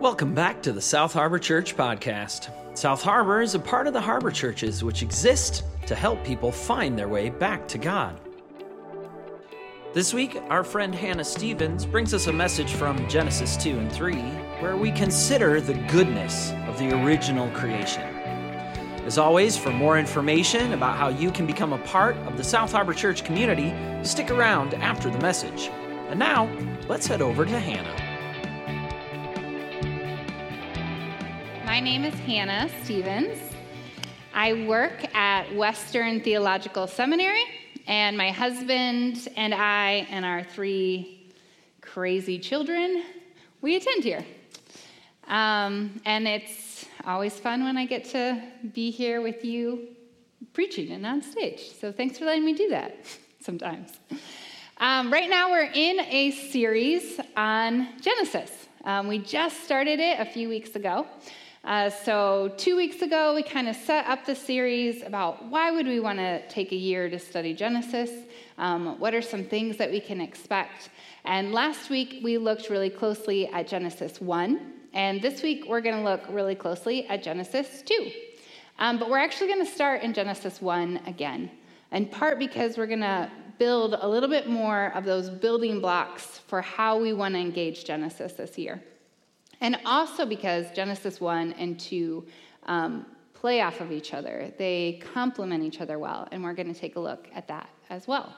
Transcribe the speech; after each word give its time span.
Welcome 0.00 0.32
back 0.32 0.62
to 0.62 0.72
the 0.72 0.80
South 0.80 1.12
Harbor 1.12 1.38
Church 1.38 1.76
podcast. 1.76 2.48
South 2.74 3.02
Harbor 3.02 3.42
is 3.42 3.54
a 3.54 3.58
part 3.58 3.86
of 3.86 3.92
the 3.92 4.00
Harbor 4.00 4.30
Churches 4.30 4.82
which 4.82 5.02
exist 5.02 5.62
to 5.86 5.94
help 5.94 6.24
people 6.24 6.50
find 6.50 6.98
their 6.98 7.06
way 7.06 7.28
back 7.28 7.68
to 7.68 7.76
God. 7.76 8.18
This 9.92 10.14
week, 10.14 10.40
our 10.48 10.64
friend 10.64 10.94
Hannah 10.94 11.22
Stevens 11.22 11.84
brings 11.84 12.14
us 12.14 12.28
a 12.28 12.32
message 12.32 12.72
from 12.72 13.06
Genesis 13.10 13.58
2 13.58 13.78
and 13.78 13.92
3, 13.92 14.14
where 14.60 14.74
we 14.74 14.90
consider 14.90 15.60
the 15.60 15.74
goodness 15.92 16.52
of 16.66 16.78
the 16.78 16.98
original 17.04 17.50
creation. 17.50 18.00
As 19.04 19.18
always, 19.18 19.58
for 19.58 19.70
more 19.70 19.98
information 19.98 20.72
about 20.72 20.96
how 20.96 21.08
you 21.08 21.30
can 21.30 21.46
become 21.46 21.74
a 21.74 21.84
part 21.84 22.16
of 22.26 22.38
the 22.38 22.44
South 22.44 22.72
Harbor 22.72 22.94
Church 22.94 23.22
community, 23.22 23.74
stick 24.02 24.30
around 24.30 24.72
after 24.72 25.10
the 25.10 25.18
message. 25.18 25.68
And 26.08 26.18
now, 26.18 26.50
let's 26.88 27.06
head 27.06 27.20
over 27.20 27.44
to 27.44 27.60
Hannah. 27.60 28.09
My 31.80 31.84
name 31.84 32.04
is 32.04 32.12
Hannah 32.12 32.68
Stevens. 32.84 33.38
I 34.34 34.66
work 34.66 35.02
at 35.16 35.50
Western 35.56 36.20
Theological 36.20 36.86
Seminary, 36.86 37.42
and 37.86 38.18
my 38.18 38.30
husband 38.30 39.26
and 39.34 39.54
I 39.54 40.06
and 40.10 40.26
our 40.26 40.44
three 40.44 41.32
crazy 41.80 42.38
children, 42.38 43.02
we 43.62 43.76
attend 43.76 44.04
here. 44.04 44.22
Um, 45.26 46.02
and 46.04 46.28
it's 46.28 46.84
always 47.06 47.38
fun 47.38 47.64
when 47.64 47.78
I 47.78 47.86
get 47.86 48.04
to 48.10 48.42
be 48.74 48.90
here 48.90 49.22
with 49.22 49.42
you 49.42 49.88
preaching 50.52 50.90
and 50.90 51.06
on 51.06 51.22
stage. 51.22 51.72
So 51.80 51.92
thanks 51.92 52.18
for 52.18 52.26
letting 52.26 52.44
me 52.44 52.52
do 52.52 52.68
that 52.68 53.06
sometimes. 53.40 53.98
Um, 54.76 55.10
right 55.10 55.30
now, 55.30 55.50
we're 55.50 55.70
in 55.72 56.00
a 56.00 56.30
series 56.30 57.18
on 57.38 57.88
Genesis. 58.02 58.68
Um, 58.84 59.08
we 59.08 59.18
just 59.18 59.64
started 59.64 59.98
it 59.98 60.20
a 60.20 60.26
few 60.26 60.50
weeks 60.50 60.76
ago. 60.76 61.06
Uh, 61.62 61.90
so 61.90 62.50
two 62.56 62.74
weeks 62.74 63.02
ago, 63.02 63.34
we 63.34 63.42
kind 63.42 63.68
of 63.68 63.76
set 63.76 64.06
up 64.06 64.24
the 64.24 64.34
series 64.34 65.02
about 65.02 65.44
why 65.46 65.70
would 65.70 65.86
we 65.86 66.00
want 66.00 66.18
to 66.18 66.46
take 66.48 66.72
a 66.72 66.76
year 66.76 67.10
to 67.10 67.18
study 67.18 67.52
Genesis? 67.52 68.10
Um, 68.56 68.98
what 68.98 69.12
are 69.12 69.20
some 69.20 69.44
things 69.44 69.76
that 69.76 69.90
we 69.90 70.00
can 70.00 70.22
expect? 70.22 70.88
And 71.26 71.52
last 71.52 71.90
week, 71.90 72.20
we 72.22 72.38
looked 72.38 72.70
really 72.70 72.88
closely 72.88 73.46
at 73.48 73.68
Genesis 73.68 74.22
1. 74.22 74.72
And 74.94 75.20
this 75.20 75.42
week, 75.42 75.66
we're 75.68 75.82
going 75.82 75.96
to 75.96 76.02
look 76.02 76.22
really 76.30 76.54
closely 76.54 77.06
at 77.08 77.22
Genesis 77.22 77.82
2. 77.82 78.10
Um, 78.78 78.98
but 78.98 79.10
we're 79.10 79.18
actually 79.18 79.48
going 79.48 79.64
to 79.64 79.70
start 79.70 80.02
in 80.02 80.14
Genesis 80.14 80.62
1 80.62 81.02
again, 81.06 81.50
in 81.92 82.06
part 82.06 82.38
because 82.38 82.78
we're 82.78 82.86
going 82.86 83.00
to 83.00 83.30
build 83.58 83.98
a 84.00 84.08
little 84.08 84.30
bit 84.30 84.48
more 84.48 84.92
of 84.94 85.04
those 85.04 85.28
building 85.28 85.82
blocks 85.82 86.40
for 86.46 86.62
how 86.62 86.98
we 86.98 87.12
want 87.12 87.34
to 87.34 87.38
engage 87.38 87.84
Genesis 87.84 88.32
this 88.32 88.56
year. 88.56 88.82
And 89.60 89.78
also 89.84 90.24
because 90.24 90.70
Genesis 90.72 91.20
1 91.20 91.52
and 91.54 91.78
2 91.78 92.26
um, 92.64 93.06
play 93.34 93.60
off 93.60 93.80
of 93.80 93.92
each 93.92 94.14
other, 94.14 94.52
they 94.58 95.00
complement 95.14 95.62
each 95.64 95.80
other 95.80 95.98
well, 95.98 96.28
and 96.30 96.42
we're 96.42 96.54
going 96.54 96.72
to 96.72 96.78
take 96.78 96.96
a 96.96 97.00
look 97.00 97.28
at 97.34 97.48
that 97.48 97.68
as 97.88 98.06
well. 98.06 98.34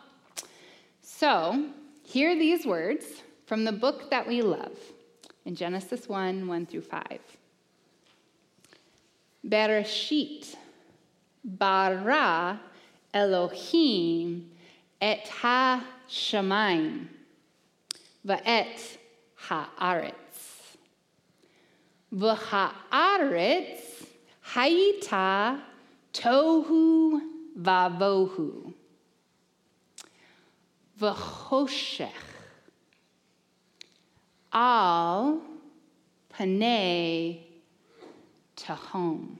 So, 1.02 1.66
hear 2.02 2.36
these 2.36 2.66
words 2.66 3.06
from 3.46 3.64
the 3.64 3.72
book 3.72 4.10
that 4.10 4.26
we 4.26 4.42
love 4.42 4.76
in 5.44 5.54
Genesis 5.54 6.08
1 6.08 6.46
1 6.46 6.66
through 6.66 6.82
5. 6.82 7.02
Bereshit, 9.46 10.54
bara 11.44 12.60
Elohim 13.12 14.50
et 15.00 15.26
ha 15.28 15.84
shamayim, 16.08 17.08
va'et 18.24 18.96
ha'aretz. 19.34 20.21
V'ha'aretz 22.14 24.04
hayita 24.54 25.60
tohu 26.12 27.20
vavohu. 27.58 28.74
V'choshech 31.00 32.10
al 34.52 35.40
panei 36.30 37.40
tahom. 38.56 39.38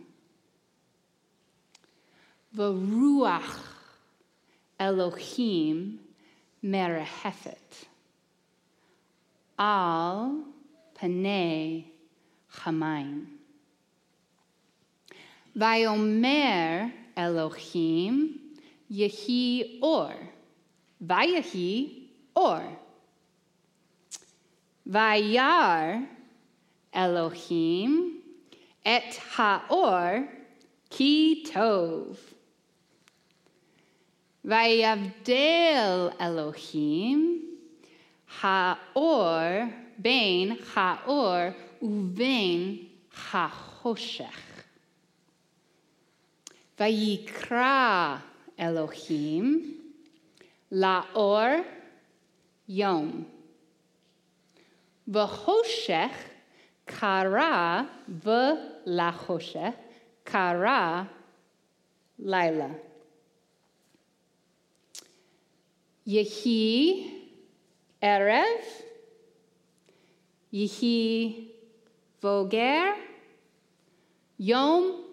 V'ruach 2.56 3.59
Elohim 4.81 5.99
merehefet. 6.65 7.87
Al 9.59 10.43
panei 10.94 11.91
Chamaim. 12.54 13.26
Vayomer 15.56 16.92
Elohim 17.16 18.40
Yehi 18.90 19.78
Or. 19.82 20.14
Vayahi 21.04 22.08
Or. 22.34 22.62
Vayar 24.88 26.06
Elohim 26.92 28.18
et 28.84 29.20
Haor 29.34 30.28
Ki 30.90 31.46
Tov. 31.46 32.16
Vayavdel 34.46 36.14
Elohim 36.19 37.42
Haor 38.40 39.72
Bain 39.98 40.58
Haor 40.74 41.54
ובין 41.81 42.88
החושך. 43.34 44.63
ויקרא 46.79 48.18
אלוהים 48.59 49.78
לאור 50.72 51.47
יום. 52.69 53.23
וחושך 55.07 56.12
קרא 56.85 57.81
ולחושך 58.23 59.73
קרא 60.23 61.03
לילה. 62.19 62.68
יהי 66.07 67.12
ערב, 68.01 68.63
יהי 70.53 71.47
Voger 72.22 72.94
Yom 74.38 75.05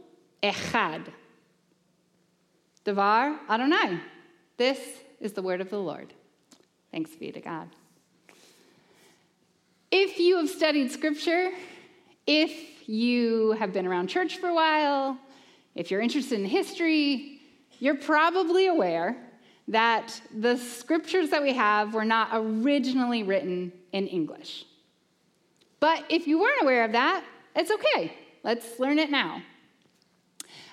Echad. 0.44 1.08
Devar 2.84 3.40
Adonai. 3.50 4.00
This 4.58 4.80
is 5.20 5.34
the 5.34 5.42
word 5.42 5.60
of 5.60 5.70
the 5.72 5.80
Lord. 5.80 6.14
Thanks 6.92 7.12
be 7.16 7.32
to 7.32 7.42
God. 7.42 7.68
If 9.92 10.20
you 10.20 10.38
have 10.38 10.50
studied 10.50 10.92
scripture, 10.92 11.52
if 12.28 12.88
you 12.88 13.54
have 13.54 13.74
been 13.74 13.88
around 13.88 14.08
church 14.08 14.38
for 14.38 14.48
a 14.48 14.54
while, 14.54 15.18
if 15.74 15.90
you're 15.90 16.02
interested 16.02 16.40
in 16.40 16.46
history, 16.46 17.42
you're 17.80 17.98
probably 17.98 18.68
aware 18.68 19.18
that 19.68 20.22
the 20.36 20.58
scriptures 20.58 21.32
that 21.32 21.42
we 21.42 21.54
have 21.54 21.94
were 21.94 22.06
not 22.06 22.30
originally 22.34 23.24
written 23.24 23.72
in 23.94 24.08
English. 24.08 24.66
But 25.80 26.04
if 26.10 26.28
you 26.28 26.40
weren't 26.40 26.62
aware 26.62 26.84
of 26.84 26.92
that, 26.92 27.24
it's 27.56 27.72
okay. 27.72 28.14
Let's 28.44 28.80
learn 28.80 29.00
it 29.00 29.10
now. 29.10 29.42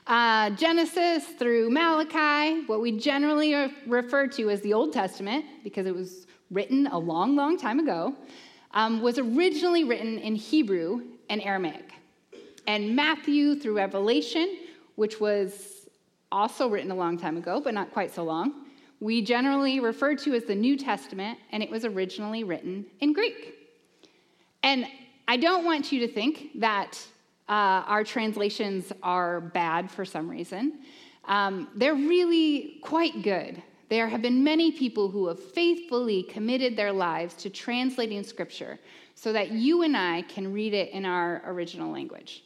Uh, 0.06 0.50
Genesis 0.50 1.24
through 1.38 1.68
Malachi, 1.70 2.64
what 2.66 2.80
we 2.80 2.96
generally 2.96 3.72
refer 3.86 4.28
to 4.28 4.50
as 4.50 4.60
the 4.60 4.72
Old 4.72 4.92
Testament, 4.92 5.44
because 5.64 5.86
it 5.86 5.94
was 5.94 6.26
written 6.50 6.86
a 6.88 6.98
long, 6.98 7.34
long 7.34 7.58
time 7.58 7.80
ago, 7.80 8.14
um, 8.72 9.00
was 9.00 9.18
originally 9.18 9.84
written 9.84 10.18
in 10.18 10.36
Hebrew 10.36 11.02
and 11.28 11.42
Aramaic. 11.42 11.92
And 12.68 12.94
Matthew 12.94 13.56
through 13.58 13.76
Revelation, 13.76 14.58
which 14.94 15.20
was 15.20 15.88
also 16.30 16.68
written 16.68 16.90
a 16.90 16.94
long 16.94 17.18
time 17.18 17.36
ago, 17.36 17.60
but 17.60 17.74
not 17.74 17.92
quite 17.92 18.14
so 18.14 18.22
long, 18.22 18.66
we 19.00 19.22
generally 19.22 19.80
refer 19.80 20.14
to 20.14 20.34
as 20.34 20.44
the 20.44 20.54
New 20.54 20.76
Testament, 20.76 21.38
and 21.52 21.62
it 21.62 21.70
was 21.70 21.84
originally 21.84 22.44
written 22.44 22.86
in 23.00 23.12
Greek. 23.12 23.65
And 24.62 24.86
I 25.28 25.36
don't 25.36 25.64
want 25.64 25.92
you 25.92 26.00
to 26.00 26.08
think 26.08 26.60
that 26.60 26.98
uh, 27.48 27.82
our 27.86 28.04
translations 28.04 28.92
are 29.02 29.40
bad 29.40 29.90
for 29.90 30.04
some 30.04 30.28
reason. 30.28 30.80
Um, 31.26 31.68
they're 31.74 31.94
really 31.94 32.78
quite 32.82 33.22
good. 33.22 33.62
There 33.88 34.08
have 34.08 34.22
been 34.22 34.42
many 34.42 34.72
people 34.72 35.08
who 35.10 35.28
have 35.28 35.40
faithfully 35.40 36.24
committed 36.24 36.76
their 36.76 36.92
lives 36.92 37.34
to 37.34 37.50
translating 37.50 38.24
scripture 38.24 38.78
so 39.14 39.32
that 39.32 39.52
you 39.52 39.82
and 39.82 39.96
I 39.96 40.22
can 40.22 40.52
read 40.52 40.74
it 40.74 40.90
in 40.90 41.04
our 41.04 41.42
original 41.46 41.92
language. 41.92 42.44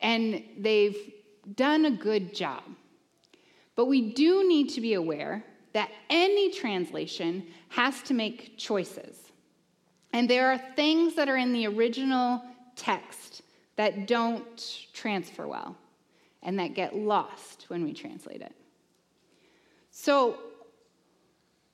And 0.00 0.42
they've 0.58 1.12
done 1.54 1.84
a 1.86 1.90
good 1.90 2.34
job. 2.34 2.62
But 3.76 3.86
we 3.86 4.12
do 4.12 4.46
need 4.46 4.68
to 4.70 4.80
be 4.80 4.94
aware 4.94 5.44
that 5.72 5.90
any 6.08 6.50
translation 6.50 7.46
has 7.68 8.02
to 8.02 8.14
make 8.14 8.58
choices. 8.58 9.29
And 10.12 10.28
there 10.28 10.50
are 10.50 10.58
things 10.58 11.14
that 11.14 11.28
are 11.28 11.36
in 11.36 11.52
the 11.52 11.66
original 11.66 12.42
text 12.76 13.42
that 13.76 14.06
don't 14.06 14.86
transfer 14.92 15.46
well 15.46 15.76
and 16.42 16.58
that 16.58 16.74
get 16.74 16.96
lost 16.96 17.66
when 17.68 17.84
we 17.84 17.92
translate 17.92 18.40
it. 18.40 18.54
So 19.90 20.38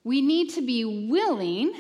we 0.04 0.20
need 0.20 0.50
to 0.50 0.62
be 0.62 0.84
willing 1.08 1.72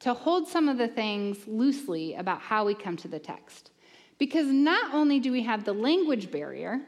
to 0.00 0.14
hold 0.14 0.46
some 0.46 0.68
of 0.68 0.78
the 0.78 0.88
things 0.88 1.38
loosely 1.46 2.14
about 2.14 2.40
how 2.40 2.64
we 2.64 2.74
come 2.74 2.96
to 2.96 3.08
the 3.08 3.18
text. 3.18 3.70
Because 4.18 4.46
not 4.46 4.94
only 4.94 5.20
do 5.20 5.32
we 5.32 5.42
have 5.42 5.64
the 5.64 5.72
language 5.72 6.30
barrier, 6.30 6.80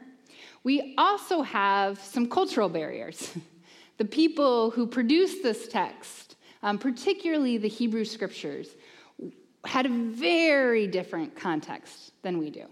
we 0.63 0.93
also 0.97 1.41
have 1.41 1.99
some 1.99 2.27
cultural 2.27 2.69
barriers. 2.69 3.31
the 3.97 4.05
people 4.05 4.71
who 4.71 4.85
produced 4.85 5.43
this 5.43 5.67
text, 5.67 6.35
um, 6.63 6.77
particularly 6.77 7.57
the 7.57 7.67
Hebrew 7.67 8.05
scriptures, 8.05 8.69
had 9.65 9.85
a 9.85 9.89
very 9.89 10.87
different 10.87 11.35
context 11.35 12.11
than 12.21 12.37
we 12.37 12.49
do. 12.49 12.65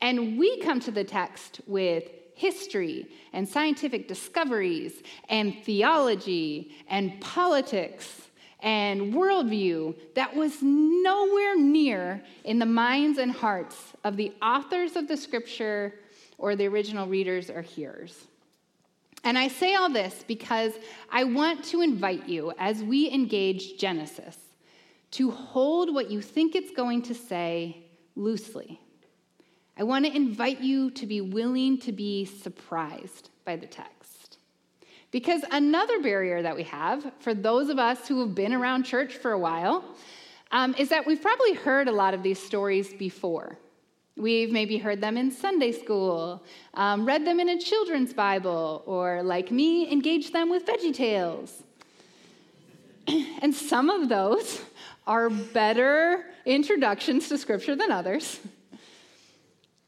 And 0.00 0.38
we 0.38 0.60
come 0.60 0.80
to 0.80 0.90
the 0.90 1.04
text 1.04 1.60
with 1.66 2.04
history 2.34 3.08
and 3.32 3.48
scientific 3.48 4.08
discoveries 4.08 5.02
and 5.28 5.56
theology 5.64 6.74
and 6.88 7.20
politics 7.20 8.22
and 8.60 9.12
worldview 9.14 9.94
that 10.14 10.34
was 10.34 10.62
nowhere 10.62 11.56
near 11.56 12.22
in 12.44 12.58
the 12.58 12.66
minds 12.66 13.18
and 13.18 13.30
hearts 13.30 13.92
of 14.04 14.16
the 14.16 14.32
authors 14.42 14.96
of 14.96 15.06
the 15.06 15.16
scripture 15.16 15.94
or 16.38 16.56
the 16.56 16.66
original 16.66 17.06
readers 17.06 17.50
or 17.50 17.62
hearers. 17.62 18.26
And 19.22 19.38
I 19.38 19.48
say 19.48 19.74
all 19.74 19.90
this 19.90 20.24
because 20.26 20.72
I 21.10 21.24
want 21.24 21.64
to 21.66 21.80
invite 21.80 22.28
you 22.28 22.52
as 22.58 22.82
we 22.82 23.10
engage 23.10 23.78
Genesis 23.78 24.36
to 25.14 25.30
hold 25.30 25.94
what 25.94 26.10
you 26.10 26.20
think 26.20 26.56
it's 26.56 26.72
going 26.72 27.00
to 27.02 27.14
say 27.14 27.84
loosely. 28.16 28.80
I 29.76 29.84
want 29.84 30.04
to 30.06 30.14
invite 30.14 30.60
you 30.60 30.90
to 30.92 31.06
be 31.06 31.20
willing 31.20 31.78
to 31.78 31.92
be 31.92 32.24
surprised 32.24 33.30
by 33.44 33.56
the 33.56 33.66
text. 33.66 34.38
Because 35.12 35.44
another 35.52 36.00
barrier 36.00 36.42
that 36.42 36.56
we 36.56 36.64
have 36.64 37.12
for 37.20 37.32
those 37.32 37.68
of 37.68 37.78
us 37.78 38.08
who 38.08 38.18
have 38.20 38.34
been 38.34 38.52
around 38.52 38.82
church 38.82 39.14
for 39.14 39.30
a 39.30 39.38
while 39.38 39.84
um, 40.50 40.74
is 40.76 40.88
that 40.88 41.06
we've 41.06 41.22
probably 41.22 41.54
heard 41.54 41.86
a 41.86 41.92
lot 41.92 42.14
of 42.14 42.24
these 42.24 42.42
stories 42.42 42.92
before. 42.92 43.56
We've 44.16 44.50
maybe 44.50 44.78
heard 44.78 45.00
them 45.00 45.16
in 45.16 45.30
Sunday 45.30 45.70
school, 45.70 46.42
um, 46.74 47.06
read 47.06 47.24
them 47.24 47.38
in 47.38 47.48
a 47.48 47.58
children's 47.58 48.12
Bible, 48.12 48.82
or 48.86 49.22
like 49.22 49.52
me, 49.52 49.90
engaged 49.92 50.32
them 50.32 50.50
with 50.50 50.66
Veggie 50.66 50.94
Tales. 50.94 51.62
and 53.42 53.54
some 53.54 53.90
of 53.90 54.08
those 54.08 54.60
are 55.06 55.28
better 55.30 56.24
introductions 56.44 57.28
to 57.28 57.38
Scripture 57.38 57.76
than 57.76 57.90
others. 57.90 58.40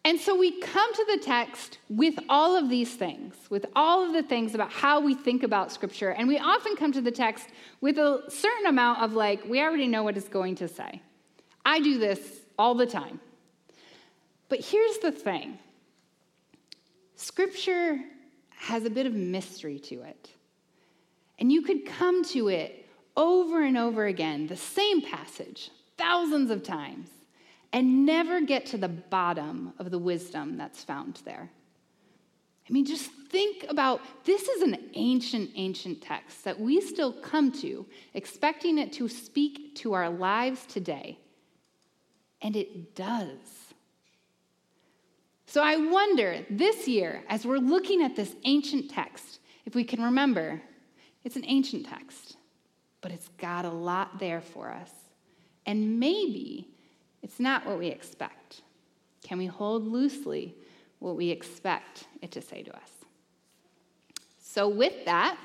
And 0.05 0.21
so 0.21 0.39
we 0.39 0.61
come 0.61 0.95
to 0.95 1.07
the 1.17 1.25
text 1.25 1.79
with 1.89 2.15
all 2.29 2.57
of 2.57 2.69
these 2.69 2.95
things, 2.95 3.35
with 3.51 3.67
all 3.75 4.07
of 4.07 4.13
the 4.13 4.23
things 4.23 4.55
about 4.55 4.71
how 4.71 5.01
we 5.01 5.15
think 5.15 5.43
about 5.43 5.73
Scripture. 5.73 6.11
And 6.11 6.29
we 6.29 6.39
often 6.39 6.77
come 6.77 6.93
to 6.93 7.01
the 7.01 7.11
text 7.11 7.49
with 7.81 7.99
a 7.99 8.23
certain 8.29 8.67
amount 8.67 9.03
of, 9.03 9.15
like, 9.15 9.45
we 9.49 9.61
already 9.61 9.89
know 9.89 10.05
what 10.05 10.17
it's 10.17 10.29
going 10.29 10.55
to 10.57 10.69
say. 10.69 11.03
I 11.65 11.81
do 11.81 11.99
this 11.99 12.21
all 12.57 12.77
the 12.77 12.87
time. 12.87 13.19
But 14.49 14.61
here's 14.61 14.99
the 14.99 15.11
thing 15.11 15.59
Scripture 17.17 17.99
has 18.51 18.85
a 18.85 18.91
bit 18.91 19.07
of 19.07 19.15
mystery 19.15 19.81
to 19.81 20.03
it. 20.03 20.31
And 21.41 21.51
you 21.51 21.63
could 21.63 21.85
come 21.85 22.23
to 22.27 22.49
it 22.49 22.86
over 23.17 23.63
and 23.63 23.79
over 23.79 24.07
again, 24.07 24.47
the 24.47 24.57
same 24.57 25.01
passage, 25.01 25.71
thousands 25.97 26.51
of 26.51 26.63
times, 26.63 27.09
and 27.73 28.07
never 28.07 28.41
get 28.41 28.67
to 28.67 28.79
the 28.79 28.89
bottom 28.89 29.73
of 29.79 29.91
the 29.91 29.99
wisdom 29.99 30.57
that's 30.57 30.85
found 30.85 31.21
there. 31.25 31.51
I 32.69 32.73
mean, 32.73 32.85
just 32.85 33.11
think 33.31 33.65
about 33.69 34.01
this 34.25 34.49
is 34.49 34.63
an 34.63 34.77
ancient, 34.95 35.51
ancient 35.55 36.03
text 36.03 36.45
that 36.45 36.59
we 36.59 36.81
still 36.81 37.13
come 37.13 37.53
to, 37.61 37.87
expecting 38.15 38.79
it 38.79 38.93
to 38.95 39.09
speak 39.09 39.77
to 39.77 39.93
our 39.93 40.11
lives 40.11 40.67
today. 40.67 41.19
And 42.43 42.57
it 42.57 42.95
does. 42.95 43.67
So 45.47 45.63
I 45.63 45.77
wonder 45.77 46.45
this 46.51 46.89
year, 46.89 47.23
as 47.29 47.47
we're 47.47 47.59
looking 47.59 48.03
at 48.03 48.17
this 48.17 48.35
ancient 48.45 48.91
text, 48.91 49.39
if 49.65 49.75
we 49.75 49.85
can 49.85 50.03
remember 50.03 50.61
it's 51.25 51.37
an 51.37 51.45
ancient 51.47 51.87
text 51.87 52.36
but 53.07 53.15
it's 53.15 53.29
got 53.39 53.65
a 53.65 53.71
lot 53.71 54.19
there 54.19 54.41
for 54.41 54.69
us. 54.69 54.91
And 55.65 56.01
maybe 56.01 56.67
it's 57.23 57.39
not 57.39 57.65
what 57.65 57.79
we 57.79 57.87
expect. 57.87 58.63
Can 59.23 59.39
we 59.39 59.47
hold 59.47 59.87
loosely 59.87 60.57
what 60.99 61.15
we 61.15 61.31
expect 61.31 62.09
it 62.21 62.33
to 62.33 62.43
say 62.43 62.65
to 62.65 62.75
us? 62.75 62.91
So, 64.41 64.69
with 64.69 65.05
that, 65.05 65.39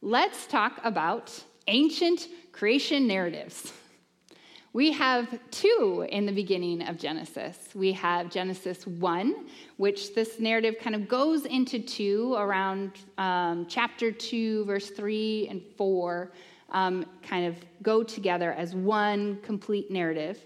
let's 0.00 0.46
talk 0.46 0.80
about 0.82 1.44
ancient 1.66 2.28
creation 2.52 3.06
narratives. 3.06 3.74
We 4.72 4.92
have 4.92 5.38
two 5.50 6.06
in 6.08 6.24
the 6.24 6.32
beginning 6.32 6.88
of 6.88 6.96
Genesis. 6.96 7.58
We 7.74 7.92
have 7.92 8.30
Genesis 8.30 8.86
1, 8.86 9.34
which 9.76 10.14
this 10.14 10.40
narrative 10.40 10.76
kind 10.80 10.96
of 10.96 11.06
goes 11.06 11.44
into 11.44 11.80
two 11.80 12.34
around 12.38 12.92
um, 13.18 13.66
chapter 13.68 14.10
2, 14.10 14.64
verse 14.64 14.88
3 14.88 15.48
and 15.50 15.60
4 15.76 16.32
um, 16.72 17.06
kind 17.22 17.46
of 17.46 17.56
go 17.82 18.02
together 18.02 18.52
as 18.52 18.74
one 18.74 19.38
complete 19.42 19.90
narrative. 19.90 20.44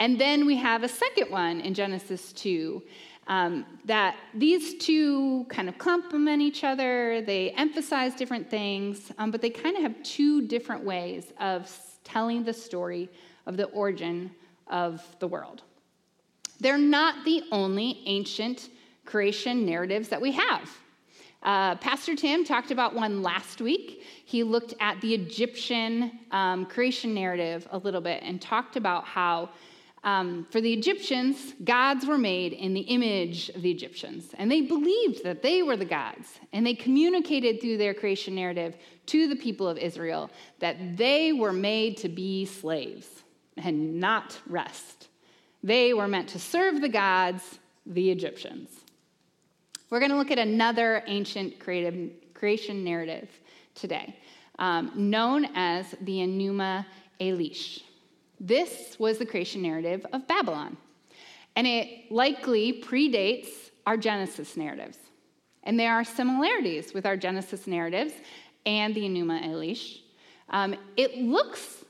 And 0.00 0.20
then 0.20 0.46
we 0.46 0.56
have 0.56 0.82
a 0.82 0.88
second 0.88 1.30
one 1.30 1.60
in 1.60 1.74
Genesis 1.74 2.32
2 2.32 2.82
um, 3.28 3.66
that 3.84 4.16
these 4.34 4.76
two 4.76 5.44
kind 5.48 5.68
of 5.68 5.78
complement 5.78 6.42
each 6.42 6.64
other. 6.64 7.22
They 7.22 7.50
emphasize 7.50 8.14
different 8.14 8.48
things, 8.48 9.10
um, 9.18 9.30
but 9.30 9.42
they 9.42 9.50
kind 9.50 9.76
of 9.76 9.82
have 9.82 10.02
two 10.02 10.46
different 10.46 10.84
ways 10.84 11.32
of 11.40 11.70
telling 12.04 12.44
the 12.44 12.52
story 12.52 13.08
of 13.46 13.56
the 13.56 13.64
origin 13.66 14.30
of 14.68 15.02
the 15.18 15.26
world. 15.26 15.62
They're 16.60 16.78
not 16.78 17.24
the 17.24 17.42
only 17.52 18.02
ancient 18.06 18.70
creation 19.04 19.66
narratives 19.66 20.08
that 20.08 20.20
we 20.20 20.32
have. 20.32 20.70
Uh, 21.46 21.76
Pastor 21.76 22.16
Tim 22.16 22.44
talked 22.44 22.72
about 22.72 22.92
one 22.92 23.22
last 23.22 23.60
week. 23.60 24.02
He 24.24 24.42
looked 24.42 24.74
at 24.80 25.00
the 25.00 25.14
Egyptian 25.14 26.18
um, 26.32 26.66
creation 26.66 27.14
narrative 27.14 27.68
a 27.70 27.78
little 27.78 28.00
bit 28.00 28.24
and 28.24 28.42
talked 28.42 28.74
about 28.74 29.04
how, 29.04 29.50
um, 30.02 30.44
for 30.50 30.60
the 30.60 30.72
Egyptians, 30.72 31.54
gods 31.62 32.04
were 32.04 32.18
made 32.18 32.52
in 32.52 32.74
the 32.74 32.80
image 32.80 33.48
of 33.50 33.62
the 33.62 33.70
Egyptians. 33.70 34.30
And 34.36 34.50
they 34.50 34.60
believed 34.60 35.22
that 35.22 35.40
they 35.40 35.62
were 35.62 35.76
the 35.76 35.84
gods. 35.84 36.40
And 36.52 36.66
they 36.66 36.74
communicated 36.74 37.60
through 37.60 37.76
their 37.76 37.94
creation 37.94 38.34
narrative 38.34 38.74
to 39.06 39.28
the 39.28 39.36
people 39.36 39.68
of 39.68 39.78
Israel 39.78 40.32
that 40.58 40.96
they 40.96 41.32
were 41.32 41.52
made 41.52 41.96
to 41.98 42.08
be 42.08 42.44
slaves 42.44 43.06
and 43.56 44.00
not 44.00 44.36
rest. 44.48 45.06
They 45.62 45.94
were 45.94 46.08
meant 46.08 46.28
to 46.30 46.40
serve 46.40 46.80
the 46.80 46.88
gods, 46.88 47.60
the 47.86 48.10
Egyptians. 48.10 48.68
We're 49.88 50.00
going 50.00 50.10
to 50.10 50.16
look 50.16 50.32
at 50.32 50.38
another 50.38 51.04
ancient 51.06 51.60
creative, 51.60 52.10
creation 52.34 52.82
narrative 52.82 53.28
today, 53.74 54.16
um, 54.58 54.90
known 54.96 55.46
as 55.54 55.94
the 56.00 56.18
Enuma 56.18 56.84
Elish. 57.20 57.82
This 58.40 58.98
was 58.98 59.18
the 59.18 59.26
creation 59.26 59.62
narrative 59.62 60.04
of 60.12 60.26
Babylon, 60.26 60.76
and 61.54 61.66
it 61.68 62.10
likely 62.10 62.82
predates 62.82 63.48
our 63.86 63.96
Genesis 63.96 64.56
narratives. 64.56 64.98
And 65.62 65.78
there 65.78 65.94
are 65.94 66.04
similarities 66.04 66.92
with 66.92 67.06
our 67.06 67.16
Genesis 67.16 67.68
narratives 67.68 68.12
and 68.66 68.92
the 68.92 69.02
Enuma 69.02 69.44
Elish. 69.44 70.00
Um, 70.50 70.74
it 70.96 71.18
looks 71.18 71.84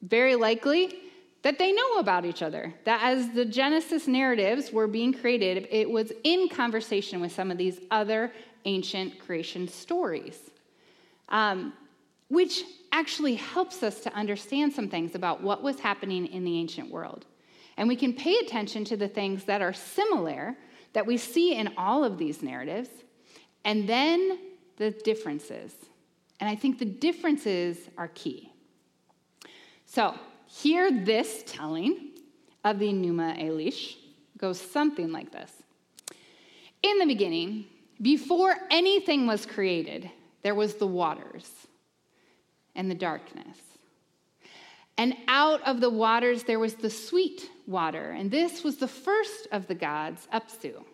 very 0.00 0.36
likely 0.36 0.98
that 1.42 1.58
they 1.58 1.72
know 1.72 1.98
about 1.98 2.24
each 2.24 2.42
other. 2.42 2.72
That 2.84 3.00
as 3.02 3.30
the 3.30 3.44
Genesis 3.44 4.06
narratives 4.06 4.72
were 4.72 4.86
being 4.86 5.12
created, 5.12 5.68
it 5.70 5.90
was 5.90 6.12
in 6.24 6.48
conversation 6.48 7.20
with 7.20 7.32
some 7.32 7.50
of 7.50 7.58
these 7.58 7.80
other 7.90 8.32
ancient 8.64 9.18
creation 9.18 9.66
stories, 9.68 10.38
um, 11.28 11.72
which 12.28 12.62
actually 12.92 13.34
helps 13.34 13.82
us 13.82 14.00
to 14.00 14.14
understand 14.14 14.72
some 14.72 14.88
things 14.88 15.14
about 15.14 15.42
what 15.42 15.62
was 15.62 15.80
happening 15.80 16.26
in 16.26 16.44
the 16.44 16.58
ancient 16.58 16.90
world. 16.90 17.26
And 17.76 17.88
we 17.88 17.96
can 17.96 18.12
pay 18.12 18.36
attention 18.38 18.84
to 18.84 18.96
the 18.96 19.08
things 19.08 19.44
that 19.44 19.62
are 19.62 19.72
similar 19.72 20.56
that 20.92 21.06
we 21.06 21.16
see 21.16 21.54
in 21.54 21.72
all 21.76 22.04
of 22.04 22.18
these 22.18 22.42
narratives, 22.42 22.90
and 23.64 23.88
then 23.88 24.38
the 24.76 24.90
differences. 24.90 25.74
And 26.38 26.50
I 26.50 26.54
think 26.54 26.78
the 26.78 26.84
differences 26.84 27.78
are 27.96 28.08
key. 28.08 28.52
So, 29.86 30.14
here, 30.54 30.92
this 30.92 31.42
telling 31.46 32.10
of 32.62 32.78
the 32.78 32.86
Enuma 32.86 33.42
Elish 33.42 33.96
goes 34.36 34.60
something 34.60 35.10
like 35.10 35.32
this 35.32 35.50
In 36.82 36.98
the 36.98 37.06
beginning, 37.06 37.64
before 38.02 38.56
anything 38.70 39.26
was 39.26 39.46
created, 39.46 40.10
there 40.42 40.54
was 40.54 40.74
the 40.74 40.86
waters 40.86 41.50
and 42.74 42.90
the 42.90 42.94
darkness. 42.94 43.56
And 44.98 45.16
out 45.26 45.62
of 45.62 45.80
the 45.80 45.88
waters 45.88 46.42
there 46.42 46.58
was 46.58 46.74
the 46.74 46.90
sweet 46.90 47.48
water, 47.66 48.10
and 48.10 48.30
this 48.30 48.62
was 48.62 48.76
the 48.76 48.88
first 48.88 49.48
of 49.52 49.66
the 49.68 49.74
gods, 49.74 50.28
Apsu. 50.34 50.84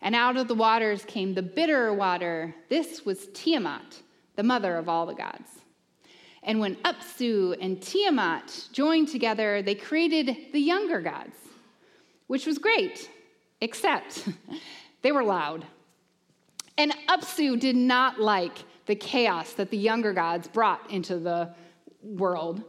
And 0.00 0.14
out 0.14 0.38
of 0.38 0.48
the 0.48 0.54
waters 0.54 1.04
came 1.04 1.34
the 1.34 1.42
bitter 1.42 1.92
water. 1.92 2.54
This 2.70 3.04
was 3.04 3.26
Tiamat, 3.34 4.00
the 4.34 4.42
mother 4.42 4.76
of 4.76 4.88
all 4.88 5.04
the 5.04 5.14
gods. 5.14 5.50
And 6.46 6.60
when 6.60 6.76
Apsu 6.76 7.56
and 7.60 7.82
Tiamat 7.82 8.68
joined 8.72 9.08
together, 9.08 9.62
they 9.62 9.74
created 9.74 10.52
the 10.52 10.60
younger 10.60 11.00
gods, 11.00 11.36
which 12.28 12.46
was 12.46 12.56
great, 12.56 13.10
except 13.60 14.28
they 15.02 15.10
were 15.10 15.24
loud. 15.24 15.66
And 16.78 16.94
Apsu 17.08 17.58
did 17.58 17.74
not 17.74 18.20
like 18.20 18.58
the 18.86 18.94
chaos 18.94 19.54
that 19.54 19.70
the 19.70 19.76
younger 19.76 20.12
gods 20.12 20.46
brought 20.46 20.88
into 20.88 21.18
the 21.18 21.52
world. 22.00 22.62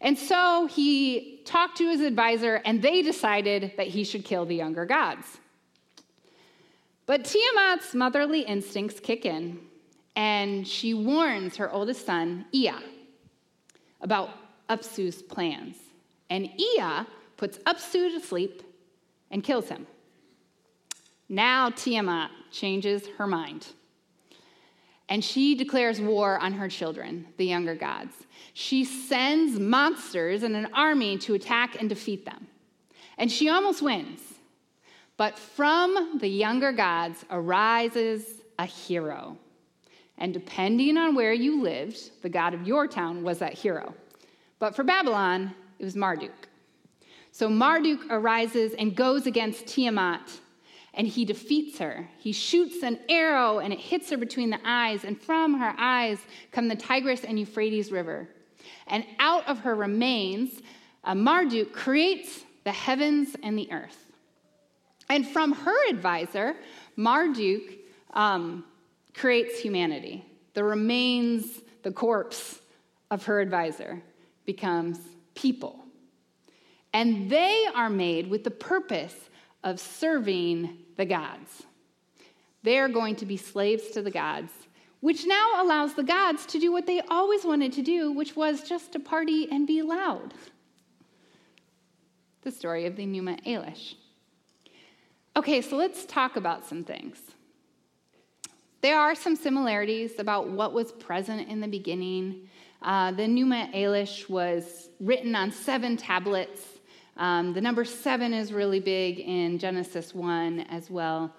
And 0.00 0.16
so 0.16 0.66
he 0.66 1.40
talked 1.44 1.78
to 1.78 1.88
his 1.88 2.02
advisor, 2.02 2.62
and 2.64 2.80
they 2.80 3.02
decided 3.02 3.72
that 3.76 3.88
he 3.88 4.04
should 4.04 4.24
kill 4.24 4.44
the 4.44 4.54
younger 4.54 4.84
gods. 4.84 5.26
But 7.06 7.24
Tiamat's 7.24 7.92
motherly 7.92 8.42
instincts 8.42 9.00
kick 9.00 9.24
in, 9.24 9.58
and 10.14 10.66
she 10.66 10.94
warns 10.94 11.56
her 11.56 11.72
oldest 11.72 12.06
son, 12.06 12.44
Ea, 12.52 12.72
about 14.00 14.30
Apsu's 14.68 15.22
plans. 15.22 15.76
And 16.30 16.50
Ea 16.58 17.06
puts 17.36 17.58
Apsu 17.58 18.10
to 18.12 18.20
sleep 18.20 18.62
and 19.30 19.42
kills 19.42 19.68
him. 19.68 19.86
Now 21.28 21.70
Tiamat 21.70 22.30
changes 22.50 23.06
her 23.18 23.26
mind. 23.26 23.66
And 25.08 25.24
she 25.24 25.54
declares 25.54 26.00
war 26.00 26.38
on 26.38 26.52
her 26.54 26.68
children, 26.68 27.26
the 27.36 27.46
younger 27.46 27.74
gods. 27.74 28.14
She 28.54 28.84
sends 28.84 29.58
monsters 29.58 30.42
and 30.42 30.56
an 30.56 30.68
army 30.72 31.18
to 31.18 31.34
attack 31.34 31.80
and 31.80 31.88
defeat 31.88 32.24
them. 32.24 32.48
And 33.18 33.30
she 33.30 33.48
almost 33.48 33.82
wins. 33.82 34.20
But 35.16 35.38
from 35.38 36.18
the 36.20 36.28
younger 36.28 36.72
gods 36.72 37.24
arises 37.30 38.42
a 38.58 38.66
hero. 38.66 39.38
And 40.18 40.32
depending 40.32 40.96
on 40.96 41.14
where 41.14 41.32
you 41.32 41.60
lived, 41.60 42.22
the 42.22 42.28
god 42.28 42.54
of 42.54 42.66
your 42.66 42.86
town 42.86 43.22
was 43.22 43.38
that 43.38 43.54
hero. 43.54 43.94
But 44.58 44.74
for 44.74 44.82
Babylon, 44.82 45.54
it 45.78 45.84
was 45.84 45.96
Marduk. 45.96 46.48
So 47.32 47.50
Marduk 47.50 48.00
arises 48.08 48.72
and 48.74 48.96
goes 48.96 49.26
against 49.26 49.66
Tiamat, 49.66 50.40
and 50.94 51.06
he 51.06 51.26
defeats 51.26 51.78
her. 51.78 52.08
He 52.16 52.32
shoots 52.32 52.82
an 52.82 52.98
arrow, 53.10 53.58
and 53.58 53.74
it 53.74 53.78
hits 53.78 54.08
her 54.08 54.16
between 54.16 54.48
the 54.48 54.60
eyes, 54.64 55.04
and 55.04 55.20
from 55.20 55.58
her 55.58 55.74
eyes 55.76 56.18
come 56.50 56.68
the 56.68 56.76
Tigris 56.76 57.24
and 57.24 57.38
Euphrates 57.38 57.92
River. 57.92 58.28
And 58.86 59.04
out 59.18 59.46
of 59.46 59.58
her 59.58 59.74
remains, 59.74 60.62
uh, 61.04 61.14
Marduk 61.14 61.74
creates 61.74 62.44
the 62.64 62.72
heavens 62.72 63.36
and 63.42 63.58
the 63.58 63.70
earth. 63.70 64.06
And 65.10 65.28
from 65.28 65.52
her 65.52 65.88
advisor, 65.90 66.56
Marduk 66.96 67.62
um, 68.14 68.64
creates 69.16 69.58
humanity. 69.58 70.24
The 70.54 70.62
remains, 70.62 71.62
the 71.82 71.90
corpse 71.90 72.60
of 73.10 73.24
her 73.24 73.40
advisor 73.40 74.02
becomes 74.44 74.98
people. 75.34 75.80
And 76.92 77.30
they 77.30 77.66
are 77.74 77.90
made 77.90 78.28
with 78.28 78.44
the 78.44 78.50
purpose 78.50 79.14
of 79.64 79.80
serving 79.80 80.78
the 80.96 81.04
gods. 81.04 81.64
They 82.62 82.78
are 82.78 82.88
going 82.88 83.16
to 83.16 83.26
be 83.26 83.36
slaves 83.36 83.88
to 83.90 84.02
the 84.02 84.10
gods, 84.10 84.52
which 85.00 85.26
now 85.26 85.62
allows 85.62 85.94
the 85.94 86.02
gods 86.02 86.46
to 86.46 86.58
do 86.58 86.72
what 86.72 86.86
they 86.86 87.00
always 87.08 87.44
wanted 87.44 87.72
to 87.74 87.82
do, 87.82 88.12
which 88.12 88.36
was 88.36 88.62
just 88.62 88.92
to 88.92 88.98
party 88.98 89.48
and 89.50 89.66
be 89.66 89.82
loud. 89.82 90.34
The 92.42 92.50
story 92.50 92.86
of 92.86 92.96
the 92.96 93.06
Enuma 93.06 93.42
Elish. 93.44 93.94
Okay, 95.36 95.60
so 95.60 95.76
let's 95.76 96.04
talk 96.06 96.36
about 96.36 96.66
some 96.66 96.84
things. 96.84 97.18
There 98.86 99.00
are 99.00 99.16
some 99.16 99.34
similarities 99.34 100.20
about 100.20 100.48
what 100.48 100.72
was 100.72 100.92
present 100.92 101.48
in 101.48 101.60
the 101.60 101.66
beginning. 101.66 102.48
Uh, 102.80 103.10
the 103.10 103.24
Enuma 103.24 103.74
Elish 103.74 104.28
was 104.30 104.90
written 105.00 105.34
on 105.34 105.50
seven 105.50 105.96
tablets. 105.96 106.62
Um, 107.16 107.52
the 107.52 107.60
number 107.60 107.84
seven 107.84 108.32
is 108.32 108.52
really 108.52 108.78
big 108.78 109.18
in 109.18 109.58
Genesis 109.58 110.14
1 110.14 110.60
as 110.70 110.88
well. 110.88 111.34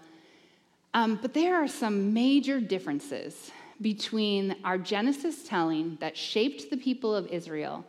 Um, 0.93 1.19
but 1.21 1.33
there 1.33 1.55
are 1.55 1.69
some 1.69 2.13
major 2.13 2.59
differences 2.59 3.49
between 3.79 4.57
our 4.65 4.77
Genesis 4.77 5.47
telling 5.47 5.97
that 6.01 6.17
shaped 6.17 6.69
the 6.69 6.75
people 6.75 7.15
of 7.15 7.27
Israel 7.27 7.85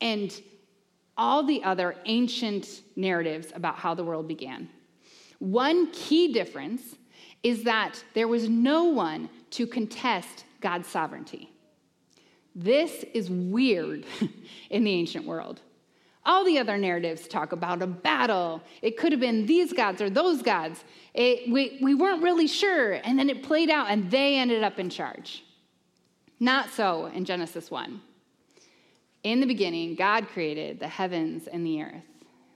and 0.00 0.40
all 1.18 1.42
the 1.42 1.64
other 1.64 1.96
ancient 2.04 2.82
narratives 2.94 3.48
about 3.56 3.74
how 3.74 3.92
the 3.92 4.04
world 4.04 4.28
began. 4.28 4.68
One 5.40 5.90
key 5.90 6.32
difference 6.32 6.94
is 7.42 7.64
that 7.64 8.02
there 8.14 8.28
was 8.28 8.48
no 8.48 8.84
one 8.84 9.28
to 9.50 9.66
contest 9.66 10.44
God's 10.60 10.88
sovereignty. 10.88 11.50
This 12.54 13.04
is 13.14 13.30
weird 13.30 14.04
in 14.70 14.84
the 14.84 14.92
ancient 14.92 15.24
world. 15.24 15.60
All 16.26 16.44
the 16.44 16.58
other 16.58 16.76
narratives 16.76 17.26
talk 17.26 17.52
about 17.52 17.80
a 17.80 17.86
battle. 17.86 18.60
It 18.82 18.98
could 18.98 19.12
have 19.12 19.20
been 19.20 19.46
these 19.46 19.72
gods 19.72 20.02
or 20.02 20.10
those 20.10 20.42
gods. 20.42 20.84
It, 21.14 21.50
we, 21.50 21.78
we 21.80 21.94
weren't 21.94 22.22
really 22.22 22.46
sure, 22.46 22.92
and 22.92 23.18
then 23.18 23.30
it 23.30 23.42
played 23.42 23.70
out, 23.70 23.88
and 23.88 24.10
they 24.10 24.36
ended 24.36 24.62
up 24.62 24.78
in 24.78 24.90
charge. 24.90 25.44
Not 26.38 26.70
so 26.70 27.06
in 27.06 27.24
Genesis 27.24 27.70
1. 27.70 28.00
In 29.22 29.40
the 29.40 29.46
beginning, 29.46 29.94
God 29.94 30.28
created 30.28 30.78
the 30.78 30.88
heavens 30.88 31.46
and 31.46 31.64
the 31.64 31.82
earth. 31.82 32.04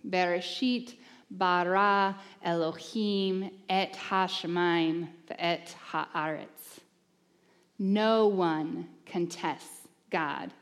Bereshit 0.09 0.95
bara 1.39 2.17
Elohim 2.43 3.51
et 3.69 3.95
hashemayim 3.95 5.09
et 5.39 5.77
haaretz. 5.91 6.81
No 7.79 8.29
one 8.29 8.89
contests 9.07 9.89
God 10.11 10.53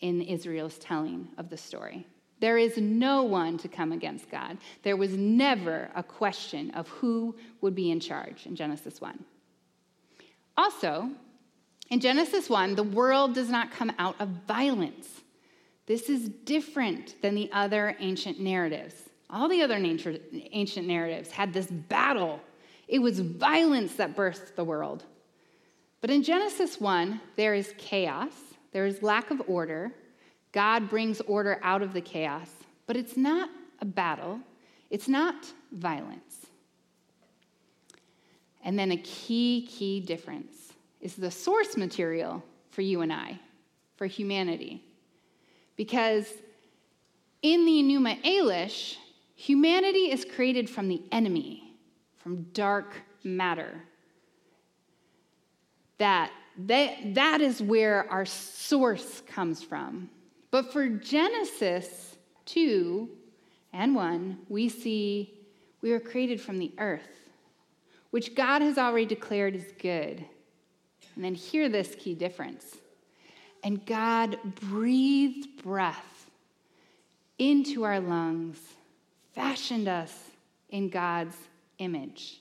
in 0.00 0.20
Israel's 0.22 0.78
telling 0.78 1.28
of 1.38 1.48
the 1.48 1.56
story. 1.56 2.06
There 2.40 2.58
is 2.58 2.76
no 2.76 3.22
one 3.22 3.56
to 3.58 3.68
come 3.68 3.92
against 3.92 4.28
God. 4.28 4.58
There 4.82 4.96
was 4.96 5.16
never 5.16 5.90
a 5.94 6.02
question 6.02 6.72
of 6.72 6.88
who 6.88 7.36
would 7.60 7.74
be 7.74 7.90
in 7.90 8.00
charge 8.00 8.46
in 8.46 8.56
Genesis 8.56 9.00
1. 9.00 9.24
Also, 10.56 11.10
in 11.88 12.00
Genesis 12.00 12.50
1, 12.50 12.74
the 12.74 12.82
world 12.82 13.34
does 13.34 13.48
not 13.48 13.70
come 13.70 13.92
out 13.98 14.20
of 14.20 14.28
violence. 14.48 15.20
This 15.86 16.08
is 16.08 16.28
different 16.28 17.20
than 17.22 17.34
the 17.34 17.50
other 17.52 17.96
ancient 18.00 18.40
narratives. 18.40 18.94
All 19.32 19.48
the 19.48 19.62
other 19.62 19.76
ancient 19.76 20.86
narratives 20.86 21.30
had 21.30 21.54
this 21.54 21.66
battle. 21.66 22.38
It 22.86 22.98
was 22.98 23.18
violence 23.18 23.94
that 23.94 24.14
birthed 24.14 24.54
the 24.54 24.64
world. 24.64 25.04
But 26.02 26.10
in 26.10 26.22
Genesis 26.22 26.78
1, 26.78 27.18
there 27.36 27.54
is 27.54 27.72
chaos, 27.78 28.32
there 28.72 28.84
is 28.84 29.02
lack 29.02 29.30
of 29.30 29.40
order. 29.46 29.92
God 30.52 30.90
brings 30.90 31.22
order 31.22 31.58
out 31.62 31.80
of 31.80 31.94
the 31.94 32.00
chaos, 32.02 32.50
but 32.86 32.96
it's 32.96 33.16
not 33.16 33.48
a 33.80 33.86
battle, 33.86 34.38
it's 34.90 35.08
not 35.08 35.50
violence. 35.72 36.46
And 38.62 38.78
then 38.78 38.92
a 38.92 38.98
key, 38.98 39.66
key 39.70 40.00
difference 40.00 40.74
is 41.00 41.14
the 41.14 41.30
source 41.30 41.76
material 41.76 42.44
for 42.70 42.82
you 42.82 43.00
and 43.00 43.12
I, 43.12 43.40
for 43.96 44.06
humanity. 44.06 44.84
Because 45.76 46.30
in 47.40 47.64
the 47.64 47.72
Enuma 47.72 48.22
Elish, 48.22 48.96
Humanity 49.42 50.12
is 50.12 50.24
created 50.24 50.70
from 50.70 50.86
the 50.86 51.02
enemy, 51.10 51.74
from 52.18 52.44
dark 52.52 52.94
matter. 53.24 53.82
That, 55.98 56.30
that, 56.58 57.14
that 57.14 57.40
is 57.40 57.60
where 57.60 58.08
our 58.08 58.24
source 58.24 59.20
comes 59.22 59.60
from. 59.60 60.10
But 60.52 60.72
for 60.72 60.88
Genesis 60.88 62.16
2 62.44 63.10
and 63.72 63.96
1, 63.96 64.38
we 64.48 64.68
see 64.68 65.34
we 65.80 65.90
are 65.90 65.98
created 65.98 66.40
from 66.40 66.60
the 66.60 66.72
earth, 66.78 67.28
which 68.10 68.36
God 68.36 68.62
has 68.62 68.78
already 68.78 69.06
declared 69.06 69.56
is 69.56 69.72
good. 69.80 70.24
And 71.16 71.24
then 71.24 71.34
hear 71.34 71.68
this 71.68 71.96
key 71.98 72.14
difference. 72.14 72.76
And 73.64 73.84
God 73.86 74.38
breathed 74.54 75.64
breath 75.64 76.30
into 77.40 77.82
our 77.82 77.98
lungs 77.98 78.60
fashioned 79.34 79.88
us 79.88 80.12
in 80.68 80.88
God's 80.88 81.36
image. 81.78 82.40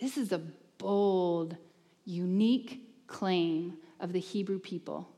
This 0.00 0.16
is 0.16 0.32
a 0.32 0.40
bold, 0.78 1.56
unique 2.04 3.06
claim 3.06 3.74
of 4.00 4.12
the 4.12 4.20
Hebrew 4.20 4.58
people. 4.58 5.08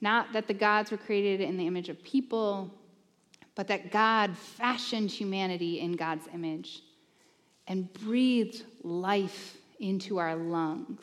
Not 0.00 0.32
that 0.34 0.46
the 0.46 0.54
gods 0.54 0.90
were 0.90 0.96
created 0.96 1.40
in 1.40 1.56
the 1.56 1.66
image 1.66 1.88
of 1.88 2.02
people, 2.02 2.70
but 3.54 3.68
that 3.68 3.90
God 3.90 4.36
fashioned 4.36 5.10
humanity 5.10 5.80
in 5.80 5.92
God's 5.92 6.26
image 6.32 6.82
and 7.66 7.92
breathed 7.92 8.64
life 8.82 9.56
into 9.80 10.18
our 10.18 10.36
lungs. 10.36 11.02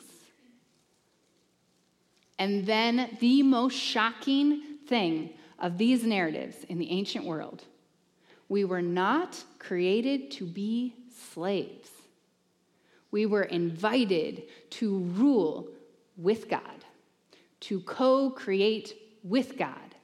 And 2.38 2.66
then 2.66 3.16
the 3.20 3.42
most 3.42 3.74
shocking 3.74 4.62
thing 4.86 5.30
of 5.58 5.78
these 5.78 6.04
narratives 6.04 6.56
in 6.68 6.78
the 6.78 6.90
ancient 6.90 7.24
world. 7.24 7.64
We 8.48 8.64
were 8.64 8.82
not 8.82 9.42
created 9.58 10.30
to 10.32 10.44
be 10.44 10.94
slaves. 11.32 11.90
We 13.10 13.26
were 13.26 13.44
invited 13.44 14.44
to 14.70 14.98
rule 14.98 15.68
with 16.16 16.48
God, 16.48 16.84
to 17.60 17.80
co 17.80 18.30
create 18.30 18.94
with 19.22 19.56
God. 19.56 19.94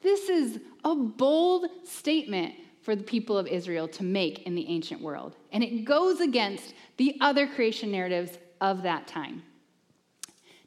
This 0.00 0.28
is 0.28 0.60
a 0.84 0.94
bold 0.94 1.66
statement 1.84 2.54
for 2.82 2.94
the 2.94 3.02
people 3.02 3.36
of 3.36 3.48
Israel 3.48 3.88
to 3.88 4.04
make 4.04 4.42
in 4.42 4.54
the 4.54 4.68
ancient 4.68 5.00
world, 5.00 5.34
and 5.50 5.64
it 5.64 5.84
goes 5.84 6.20
against 6.20 6.74
the 6.96 7.16
other 7.20 7.48
creation 7.48 7.90
narratives 7.90 8.38
of 8.60 8.82
that 8.82 9.08
time. 9.08 9.42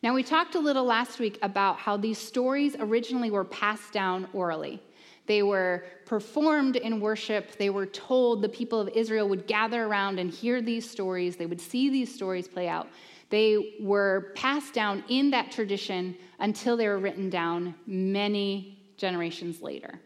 Now, 0.01 0.13
we 0.13 0.23
talked 0.23 0.55
a 0.55 0.59
little 0.59 0.85
last 0.85 1.19
week 1.19 1.37
about 1.41 1.77
how 1.77 1.97
these 1.97 2.17
stories 2.17 2.75
originally 2.79 3.31
were 3.31 3.43
passed 3.43 3.91
down 3.91 4.29
orally. 4.31 4.81
They 5.25 5.43
were 5.43 5.83
performed 6.05 6.77
in 6.77 7.01
worship. 7.01 7.57
They 7.57 7.69
were 7.69 7.85
told 7.85 8.41
the 8.41 8.49
people 8.49 8.79
of 8.79 8.87
Israel 8.89 9.27
would 9.27 9.45
gather 9.45 9.83
around 9.83 10.17
and 10.17 10.31
hear 10.31 10.61
these 10.61 10.89
stories. 10.89 11.35
They 11.35 11.45
would 11.45 11.59
see 11.59 11.89
these 11.89 12.13
stories 12.13 12.47
play 12.47 12.69
out. 12.69 12.87
They 13.29 13.75
were 13.81 14.31
passed 14.35 14.73
down 14.73 15.03
in 15.09 15.29
that 15.31 15.51
tradition 15.51 16.15
until 16.39 16.77
they 16.77 16.87
were 16.87 16.97
written 16.97 17.29
down 17.29 17.75
many 17.85 18.79
generations 18.97 19.61
later. 19.61 19.99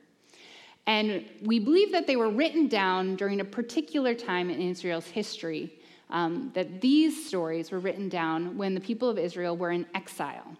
And 0.87 1.23
we 1.41 1.59
believe 1.59 1.91
that 1.93 2.07
they 2.07 2.17
were 2.17 2.29
written 2.29 2.67
down 2.67 3.15
during 3.15 3.39
a 3.39 3.45
particular 3.45 4.13
time 4.13 4.49
in 4.49 4.59
Israel's 4.59 5.07
history, 5.07 5.79
um, 6.13 6.51
that 6.53 6.79
these 6.79 7.25
stories 7.27 7.71
were 7.71 7.79
written 7.79 8.07
down 8.07 8.55
when 8.55 8.75
the 8.75 8.79
people 8.79 9.09
of 9.09 9.17
Israel 9.17 9.57
were 9.57 9.71
in 9.71 9.85
exile. 9.95 10.55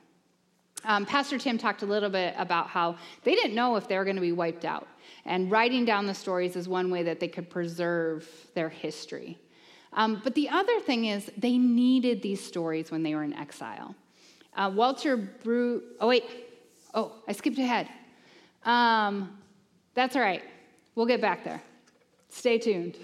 Um, 0.84 1.06
Pastor 1.06 1.38
Tim 1.38 1.58
talked 1.58 1.84
a 1.84 1.86
little 1.86 2.10
bit 2.10 2.34
about 2.38 2.68
how 2.68 2.98
they 3.24 3.36
didn't 3.36 3.56
know 3.56 3.78
if 3.78 3.88
they 3.88 3.98
were 3.98 4.04
going 4.04 4.18
to 4.18 4.22
be 4.22 4.34
wiped 4.34 4.66
out. 4.66 4.88
And 5.26 5.50
writing 5.50 5.86
down 5.86 6.08
the 6.08 6.14
stories 6.14 6.58
is 6.58 6.68
one 6.68 6.92
way 6.92 7.04
that 7.04 7.22
they 7.22 7.30
could 7.30 7.50
preserve 7.50 8.28
their 8.56 8.68
history. 8.68 9.38
Um, 9.94 10.22
but 10.24 10.34
the 10.36 10.50
other 10.50 10.80
thing 10.82 11.06
is, 11.06 11.32
they 11.38 11.58
needed 11.58 12.22
these 12.22 12.44
stories 12.44 12.92
when 12.92 13.04
they 13.04 13.16
were 13.16 13.24
in 13.24 13.34
exile. 13.34 13.96
Uh, 14.56 14.72
Walter 14.74 15.16
Brew, 15.16 15.84
oh, 16.02 16.08
wait, 16.08 16.26
oh, 16.94 17.14
I 17.28 17.32
skipped 17.32 17.60
ahead. 17.60 17.88
Um, 18.66 19.38
that's 19.94 20.16
all 20.16 20.22
right. 20.22 20.44
We'll 20.96 21.06
get 21.06 21.22
back 21.22 21.44
there. 21.44 21.62
Stay 22.30 22.58
tuned. 22.58 22.98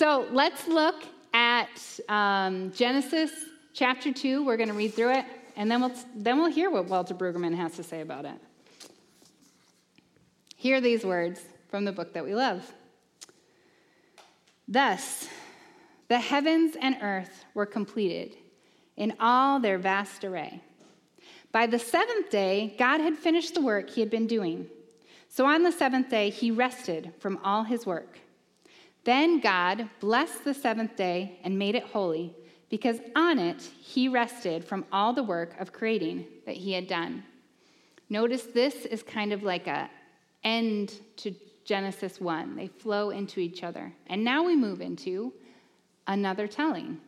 So 0.00 0.26
let's 0.32 0.66
look 0.66 1.04
at 1.34 1.68
um, 2.08 2.72
Genesis 2.72 3.30
chapter 3.74 4.10
2. 4.10 4.42
We're 4.46 4.56
going 4.56 4.70
to 4.70 4.74
read 4.74 4.94
through 4.94 5.12
it 5.12 5.26
and 5.56 5.70
then 5.70 5.82
we'll, 5.82 5.92
then 6.16 6.38
we'll 6.38 6.50
hear 6.50 6.70
what 6.70 6.86
Walter 6.86 7.12
Brueggemann 7.12 7.54
has 7.54 7.76
to 7.76 7.82
say 7.82 8.00
about 8.00 8.24
it. 8.24 8.40
Hear 10.56 10.80
these 10.80 11.04
words 11.04 11.42
from 11.68 11.84
the 11.84 11.92
book 11.92 12.14
that 12.14 12.24
we 12.24 12.34
love. 12.34 12.72
Thus, 14.66 15.28
the 16.08 16.18
heavens 16.18 16.76
and 16.80 16.96
earth 17.02 17.44
were 17.52 17.66
completed 17.66 18.38
in 18.96 19.12
all 19.20 19.60
their 19.60 19.76
vast 19.76 20.24
array. 20.24 20.62
By 21.52 21.66
the 21.66 21.78
seventh 21.78 22.30
day, 22.30 22.74
God 22.78 23.02
had 23.02 23.18
finished 23.18 23.52
the 23.52 23.60
work 23.60 23.90
he 23.90 24.00
had 24.00 24.08
been 24.08 24.26
doing. 24.26 24.66
So 25.28 25.44
on 25.44 25.62
the 25.62 25.70
seventh 25.70 26.08
day, 26.08 26.30
he 26.30 26.50
rested 26.50 27.12
from 27.18 27.38
all 27.44 27.64
his 27.64 27.84
work. 27.84 28.20
Then 29.10 29.40
God 29.40 29.90
blessed 29.98 30.44
the 30.44 30.54
seventh 30.54 30.94
day 30.94 31.40
and 31.42 31.58
made 31.58 31.74
it 31.74 31.82
holy 31.82 32.32
because 32.68 33.00
on 33.16 33.40
it 33.40 33.60
he 33.60 34.06
rested 34.06 34.64
from 34.64 34.84
all 34.92 35.12
the 35.12 35.24
work 35.24 35.60
of 35.60 35.72
creating 35.72 36.26
that 36.46 36.56
he 36.56 36.74
had 36.74 36.86
done. 36.86 37.24
Notice 38.08 38.44
this 38.44 38.86
is 38.86 39.02
kind 39.02 39.32
of 39.32 39.42
like 39.42 39.66
a 39.66 39.90
end 40.44 41.00
to 41.16 41.34
Genesis 41.64 42.20
1. 42.20 42.54
They 42.54 42.68
flow 42.68 43.10
into 43.10 43.40
each 43.40 43.64
other. 43.64 43.92
And 44.06 44.22
now 44.22 44.44
we 44.44 44.54
move 44.54 44.80
into 44.80 45.32
another 46.06 46.46
telling. 46.46 47.00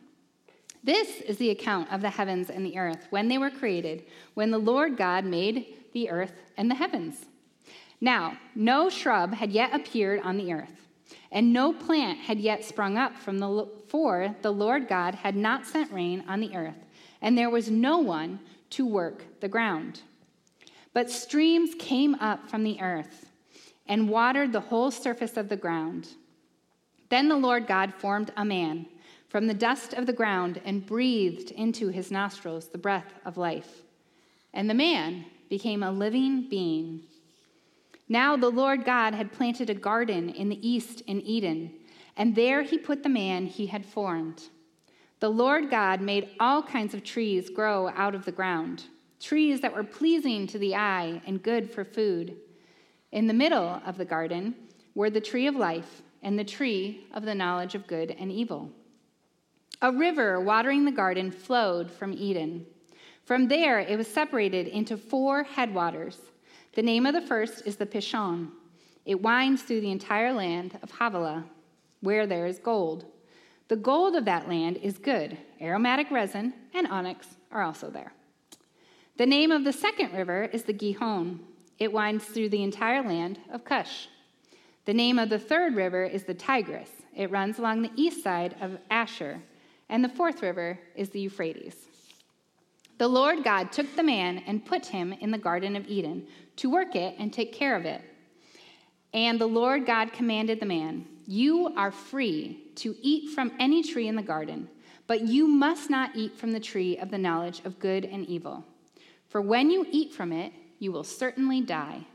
This 0.83 1.21
is 1.21 1.37
the 1.37 1.51
account 1.51 1.89
of 1.89 2.01
the 2.01 2.09
heavens 2.09 2.49
and 2.49 2.65
the 2.65 2.77
earth 2.77 3.07
when 3.11 3.29
they 3.29 3.37
were 3.37 3.49
created, 3.49 4.03
when 4.33 4.51
the 4.51 4.57
Lord 4.57 4.97
God 4.97 5.23
made 5.23 5.77
the 5.93 6.09
earth 6.09 6.33
and 6.57 6.69
the 6.69 6.75
heavens. 6.75 7.27
Now, 8.01 8.37
no 8.55 8.89
shrub 8.89 9.35
had 9.35 9.53
yet 9.53 9.73
appeared 9.73 10.19
on 10.19 10.35
the 10.35 10.51
earth 10.51 10.82
and 11.31 11.53
no 11.53 11.73
plant 11.73 12.19
had 12.19 12.39
yet 12.39 12.63
sprung 12.63 12.97
up 12.97 13.17
from 13.17 13.39
the 13.39 13.67
for 13.87 14.35
the 14.41 14.51
Lord 14.51 14.87
God 14.87 15.15
had 15.15 15.35
not 15.35 15.65
sent 15.65 15.91
rain 15.91 16.23
on 16.27 16.39
the 16.39 16.55
earth, 16.55 16.85
and 17.21 17.37
there 17.37 17.49
was 17.49 17.69
no 17.69 17.97
one 17.99 18.39
to 18.71 18.85
work 18.85 19.23
the 19.39 19.47
ground. 19.47 20.01
But 20.93 21.09
streams 21.09 21.75
came 21.77 22.15
up 22.15 22.49
from 22.49 22.63
the 22.63 22.79
earth 22.81 23.29
and 23.87 24.09
watered 24.09 24.51
the 24.51 24.59
whole 24.59 24.91
surface 24.91 25.37
of 25.37 25.49
the 25.49 25.57
ground. 25.57 26.09
Then 27.09 27.29
the 27.29 27.35
Lord 27.35 27.67
God 27.67 27.93
formed 27.93 28.31
a 28.37 28.45
man 28.45 28.87
from 29.27 29.47
the 29.47 29.53
dust 29.53 29.93
of 29.93 30.05
the 30.05 30.13
ground 30.13 30.61
and 30.63 30.85
breathed 30.85 31.51
into 31.51 31.89
his 31.89 32.11
nostrils 32.11 32.67
the 32.67 32.77
breath 32.77 33.13
of 33.25 33.37
life. 33.37 33.81
And 34.53 34.69
the 34.69 34.75
man 34.75 35.25
became 35.49 35.81
a 35.83 35.91
living 35.91 36.47
being. 36.49 37.01
Now 38.09 38.35
the 38.35 38.49
Lord 38.49 38.85
God 38.85 39.13
had 39.13 39.31
planted 39.31 39.69
a 39.69 39.75
garden 39.75 40.29
in 40.29 40.49
the 40.49 40.67
east 40.67 41.01
in 41.01 41.21
Eden, 41.21 41.73
and 42.17 42.35
there 42.35 42.61
he 42.61 42.77
put 42.77 43.03
the 43.03 43.09
man 43.09 43.45
he 43.45 43.67
had 43.67 43.85
formed. 43.85 44.43
The 45.19 45.29
Lord 45.29 45.69
God 45.69 46.01
made 46.01 46.31
all 46.39 46.61
kinds 46.61 46.93
of 46.93 47.03
trees 47.03 47.49
grow 47.49 47.89
out 47.95 48.13
of 48.13 48.25
the 48.25 48.31
ground, 48.31 48.83
trees 49.19 49.61
that 49.61 49.73
were 49.73 49.83
pleasing 49.83 50.47
to 50.47 50.59
the 50.59 50.75
eye 50.75 51.21
and 51.25 51.41
good 51.41 51.71
for 51.71 51.85
food. 51.85 52.35
In 53.13 53.27
the 53.27 53.33
middle 53.33 53.81
of 53.85 53.97
the 53.97 54.05
garden 54.05 54.53
were 54.95 55.09
the 55.09 55.21
tree 55.21 55.47
of 55.47 55.55
life 55.55 56.01
and 56.21 56.37
the 56.37 56.43
tree 56.43 57.07
of 57.13 57.23
the 57.23 57.35
knowledge 57.35 57.73
of 57.73 57.87
good 57.87 58.11
and 58.19 58.31
evil. 58.31 58.69
A 59.81 59.91
river 59.91 60.39
watering 60.39 60.83
the 60.83 60.91
garden 60.91 61.31
flowed 61.31 61.89
from 61.89 62.13
Eden. 62.13 62.65
From 63.23 63.47
there, 63.47 63.79
it 63.79 63.97
was 63.97 64.07
separated 64.07 64.67
into 64.67 64.97
four 64.97 65.43
headwaters. 65.43 66.17
The 66.75 66.81
name 66.81 67.05
of 67.05 67.13
the 67.13 67.21
first 67.21 67.67
is 67.67 67.75
the 67.75 67.85
Pishon. 67.85 68.49
It 69.05 69.21
winds 69.21 69.61
through 69.61 69.81
the 69.81 69.91
entire 69.91 70.33
land 70.33 70.79
of 70.81 70.89
Havilah, 70.89 71.45
where 72.01 72.25
there 72.25 72.47
is 72.47 72.57
gold. 72.57 73.05
The 73.67 73.75
gold 73.75 74.15
of 74.15 74.25
that 74.25 74.47
land 74.47 74.77
is 74.77 74.97
good. 74.97 75.37
Aromatic 75.61 76.09
resin 76.09 76.53
and 76.73 76.87
onyx 76.87 77.27
are 77.51 77.61
also 77.61 77.91
there. 77.91 78.13
The 79.17 79.25
name 79.27 79.51
of 79.51 79.63
the 79.63 79.73
second 79.73 80.13
river 80.13 80.45
is 80.51 80.63
the 80.63 80.73
Gihon. 80.73 81.41
It 81.77 81.93
winds 81.93 82.25
through 82.25 82.49
the 82.49 82.63
entire 82.63 83.03
land 83.03 83.37
of 83.51 83.63
Cush. 83.63 84.07
The 84.85 84.95
name 84.95 85.19
of 85.19 85.29
the 85.29 85.39
third 85.39 85.75
river 85.75 86.03
is 86.03 86.23
the 86.23 86.33
Tigris. 86.33 86.89
It 87.15 87.29
runs 87.29 87.59
along 87.59 87.83
the 87.83 87.91
east 87.95 88.23
side 88.23 88.55
of 88.59 88.79
Ashur. 88.89 89.39
And 89.89 90.03
the 90.03 90.09
fourth 90.09 90.41
river 90.41 90.79
is 90.95 91.09
the 91.09 91.21
Euphrates. 91.21 91.75
The 92.97 93.07
Lord 93.07 93.43
God 93.43 93.71
took 93.71 93.95
the 93.95 94.03
man 94.03 94.43
and 94.45 94.65
put 94.65 94.87
him 94.87 95.13
in 95.13 95.31
the 95.31 95.37
Garden 95.37 95.75
of 95.75 95.87
Eden 95.87 96.27
to 96.57 96.69
work 96.69 96.95
it 96.95 97.15
and 97.17 97.33
take 97.33 97.53
care 97.53 97.75
of 97.75 97.85
it. 97.85 98.01
And 99.13 99.39
the 99.39 99.47
Lord 99.47 99.85
God 99.85 100.13
commanded 100.13 100.59
the 100.59 100.65
man, 100.65 101.05
You 101.25 101.73
are 101.75 101.91
free 101.91 102.71
to 102.75 102.95
eat 103.01 103.31
from 103.31 103.51
any 103.59 103.83
tree 103.83 104.07
in 104.07 104.15
the 104.15 104.21
garden, 104.21 104.69
but 105.07 105.21
you 105.21 105.47
must 105.47 105.89
not 105.89 106.15
eat 106.15 106.35
from 106.35 106.51
the 106.51 106.59
tree 106.59 106.97
of 106.97 107.11
the 107.11 107.17
knowledge 107.17 107.61
of 107.65 107.79
good 107.79 108.05
and 108.05 108.25
evil. 108.25 108.65
For 109.27 109.41
when 109.41 109.69
you 109.69 109.85
eat 109.91 110.13
from 110.13 110.31
it, 110.31 110.53
you 110.79 110.91
will 110.91 111.03
certainly 111.03 111.61
die. 111.61 112.05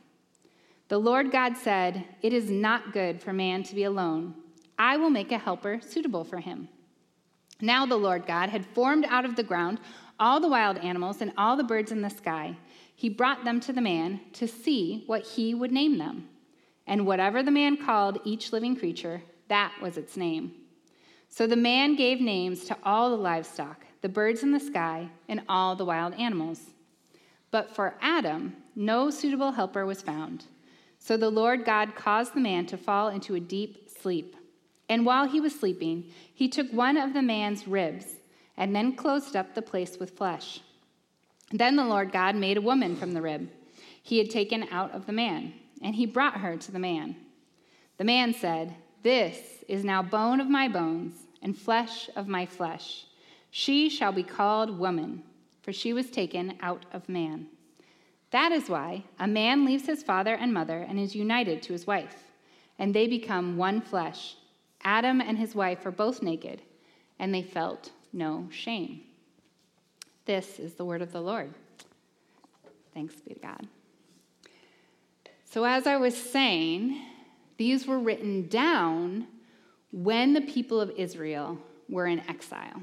The 0.88 0.98
Lord 0.98 1.30
God 1.30 1.56
said, 1.56 2.04
It 2.22 2.32
is 2.32 2.50
not 2.50 2.92
good 2.92 3.20
for 3.20 3.32
man 3.32 3.62
to 3.64 3.74
be 3.74 3.84
alone. 3.84 4.34
I 4.78 4.96
will 4.96 5.10
make 5.10 5.32
a 5.32 5.38
helper 5.38 5.80
suitable 5.80 6.24
for 6.24 6.38
him. 6.38 6.68
Now 7.60 7.86
the 7.86 7.96
Lord 7.96 8.26
God 8.26 8.50
had 8.50 8.64
formed 8.66 9.04
out 9.08 9.24
of 9.24 9.36
the 9.36 9.42
ground 9.42 9.80
all 10.20 10.40
the 10.40 10.48
wild 10.48 10.78
animals 10.78 11.20
and 11.20 11.32
all 11.36 11.56
the 11.56 11.64
birds 11.64 11.92
in 11.92 12.02
the 12.02 12.10
sky 12.10 12.56
he 12.98 13.08
brought 13.08 13.44
them 13.44 13.60
to 13.60 13.72
the 13.72 13.80
man 13.80 14.18
to 14.32 14.48
see 14.48 15.04
what 15.06 15.24
he 15.24 15.54
would 15.54 15.70
name 15.70 15.98
them. 15.98 16.28
And 16.84 17.06
whatever 17.06 17.44
the 17.44 17.52
man 17.52 17.76
called 17.76 18.18
each 18.24 18.52
living 18.52 18.74
creature, 18.74 19.22
that 19.46 19.72
was 19.80 19.96
its 19.96 20.16
name. 20.16 20.50
So 21.28 21.46
the 21.46 21.54
man 21.54 21.94
gave 21.94 22.20
names 22.20 22.64
to 22.64 22.76
all 22.82 23.10
the 23.10 23.16
livestock, 23.16 23.84
the 24.00 24.08
birds 24.08 24.42
in 24.42 24.50
the 24.50 24.58
sky, 24.58 25.10
and 25.28 25.42
all 25.48 25.76
the 25.76 25.84
wild 25.84 26.12
animals. 26.14 26.60
But 27.52 27.72
for 27.72 27.94
Adam, 28.00 28.56
no 28.74 29.10
suitable 29.10 29.52
helper 29.52 29.86
was 29.86 30.02
found. 30.02 30.46
So 30.98 31.16
the 31.16 31.30
Lord 31.30 31.64
God 31.64 31.94
caused 31.94 32.34
the 32.34 32.40
man 32.40 32.66
to 32.66 32.76
fall 32.76 33.10
into 33.10 33.36
a 33.36 33.40
deep 33.40 33.88
sleep. 33.88 34.34
And 34.88 35.06
while 35.06 35.28
he 35.28 35.40
was 35.40 35.54
sleeping, 35.54 36.10
he 36.34 36.48
took 36.48 36.72
one 36.72 36.96
of 36.96 37.14
the 37.14 37.22
man's 37.22 37.68
ribs 37.68 38.17
and 38.58 38.76
then 38.76 38.94
closed 38.94 39.34
up 39.34 39.54
the 39.54 39.62
place 39.62 39.96
with 39.98 40.18
flesh. 40.18 40.60
Then 41.50 41.76
the 41.76 41.86
Lord 41.86 42.12
God 42.12 42.36
made 42.36 42.58
a 42.58 42.62
woman 42.62 42.94
from 42.94 43.14
the 43.14 43.22
rib 43.22 43.48
he 44.08 44.16
had 44.16 44.30
taken 44.30 44.66
out 44.70 44.92
of 44.92 45.04
the 45.04 45.12
man, 45.12 45.52
and 45.82 45.94
he 45.94 46.06
brought 46.06 46.38
her 46.38 46.56
to 46.56 46.72
the 46.72 46.78
man. 46.78 47.14
The 47.98 48.04
man 48.04 48.32
said, 48.32 48.74
This 49.02 49.62
is 49.68 49.84
now 49.84 50.02
bone 50.02 50.40
of 50.40 50.48
my 50.48 50.66
bones 50.66 51.12
and 51.42 51.54
flesh 51.54 52.08
of 52.16 52.26
my 52.26 52.46
flesh. 52.46 53.04
She 53.50 53.90
shall 53.90 54.12
be 54.12 54.22
called 54.22 54.78
woman, 54.78 55.24
for 55.60 55.74
she 55.74 55.92
was 55.92 56.10
taken 56.10 56.56
out 56.62 56.86
of 56.90 57.06
man. 57.10 57.48
That 58.30 58.50
is 58.50 58.70
why 58.70 59.04
a 59.18 59.26
man 59.26 59.66
leaves 59.66 59.84
his 59.84 60.02
father 60.02 60.34
and 60.34 60.54
mother 60.54 60.78
and 60.78 60.98
is 60.98 61.14
united 61.14 61.60
to 61.64 61.74
his 61.74 61.86
wife, 61.86 62.24
and 62.78 62.94
they 62.94 63.06
become 63.06 63.58
one 63.58 63.82
flesh. 63.82 64.36
Adam 64.84 65.20
and 65.20 65.36
his 65.36 65.54
wife 65.54 65.84
are 65.84 65.90
both 65.90 66.22
naked, 66.22 66.62
and 67.18 67.34
they 67.34 67.42
felt 67.42 67.90
no 68.12 68.48
shame. 68.50 69.00
This 70.24 70.58
is 70.58 70.74
the 70.74 70.84
word 70.84 71.02
of 71.02 71.12
the 71.12 71.20
Lord. 71.20 71.52
Thanks 72.94 73.14
be 73.16 73.34
to 73.34 73.40
God. 73.40 73.66
So, 75.44 75.64
as 75.64 75.86
I 75.86 75.96
was 75.96 76.16
saying, 76.16 77.00
these 77.56 77.86
were 77.86 77.98
written 77.98 78.48
down 78.48 79.26
when 79.92 80.34
the 80.34 80.42
people 80.42 80.80
of 80.80 80.90
Israel 80.90 81.58
were 81.88 82.06
in 82.06 82.20
exile. 82.28 82.82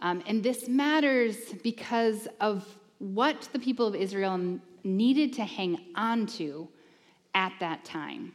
Um, 0.00 0.22
and 0.26 0.42
this 0.42 0.68
matters 0.68 1.36
because 1.62 2.26
of 2.40 2.66
what 2.98 3.48
the 3.52 3.58
people 3.58 3.86
of 3.86 3.94
Israel 3.94 4.58
needed 4.84 5.32
to 5.34 5.44
hang 5.44 5.78
on 5.94 6.26
to 6.26 6.68
at 7.34 7.52
that 7.60 7.84
time 7.84 8.32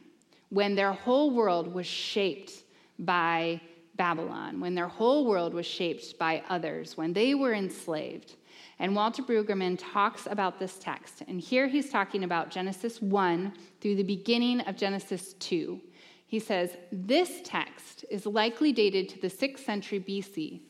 when 0.50 0.74
their 0.74 0.92
whole 0.92 1.30
world 1.30 1.72
was 1.72 1.86
shaped 1.86 2.52
by 2.98 3.60
Babylon, 3.98 4.60
when 4.60 4.74
their 4.74 4.88
whole 4.88 5.26
world 5.26 5.52
was 5.52 5.66
shaped 5.66 6.18
by 6.18 6.42
others, 6.48 6.96
when 6.96 7.12
they 7.12 7.34
were 7.34 7.52
enslaved. 7.52 8.36
And 8.78 8.94
Walter 8.94 9.22
Brueggemann 9.22 9.76
talks 9.78 10.26
about 10.26 10.58
this 10.58 10.78
text. 10.78 11.22
And 11.28 11.40
here 11.40 11.66
he's 11.66 11.90
talking 11.90 12.24
about 12.24 12.50
Genesis 12.50 13.02
1 13.02 13.52
through 13.80 13.96
the 13.96 14.04
beginning 14.04 14.60
of 14.62 14.76
Genesis 14.76 15.34
2. 15.34 15.80
He 16.26 16.38
says, 16.38 16.76
This 16.92 17.40
text 17.42 18.04
is 18.10 18.24
likely 18.24 18.72
dated 18.72 19.08
to 19.10 19.20
the 19.20 19.28
6th 19.28 19.58
century 19.58 20.00
BC 20.00 20.60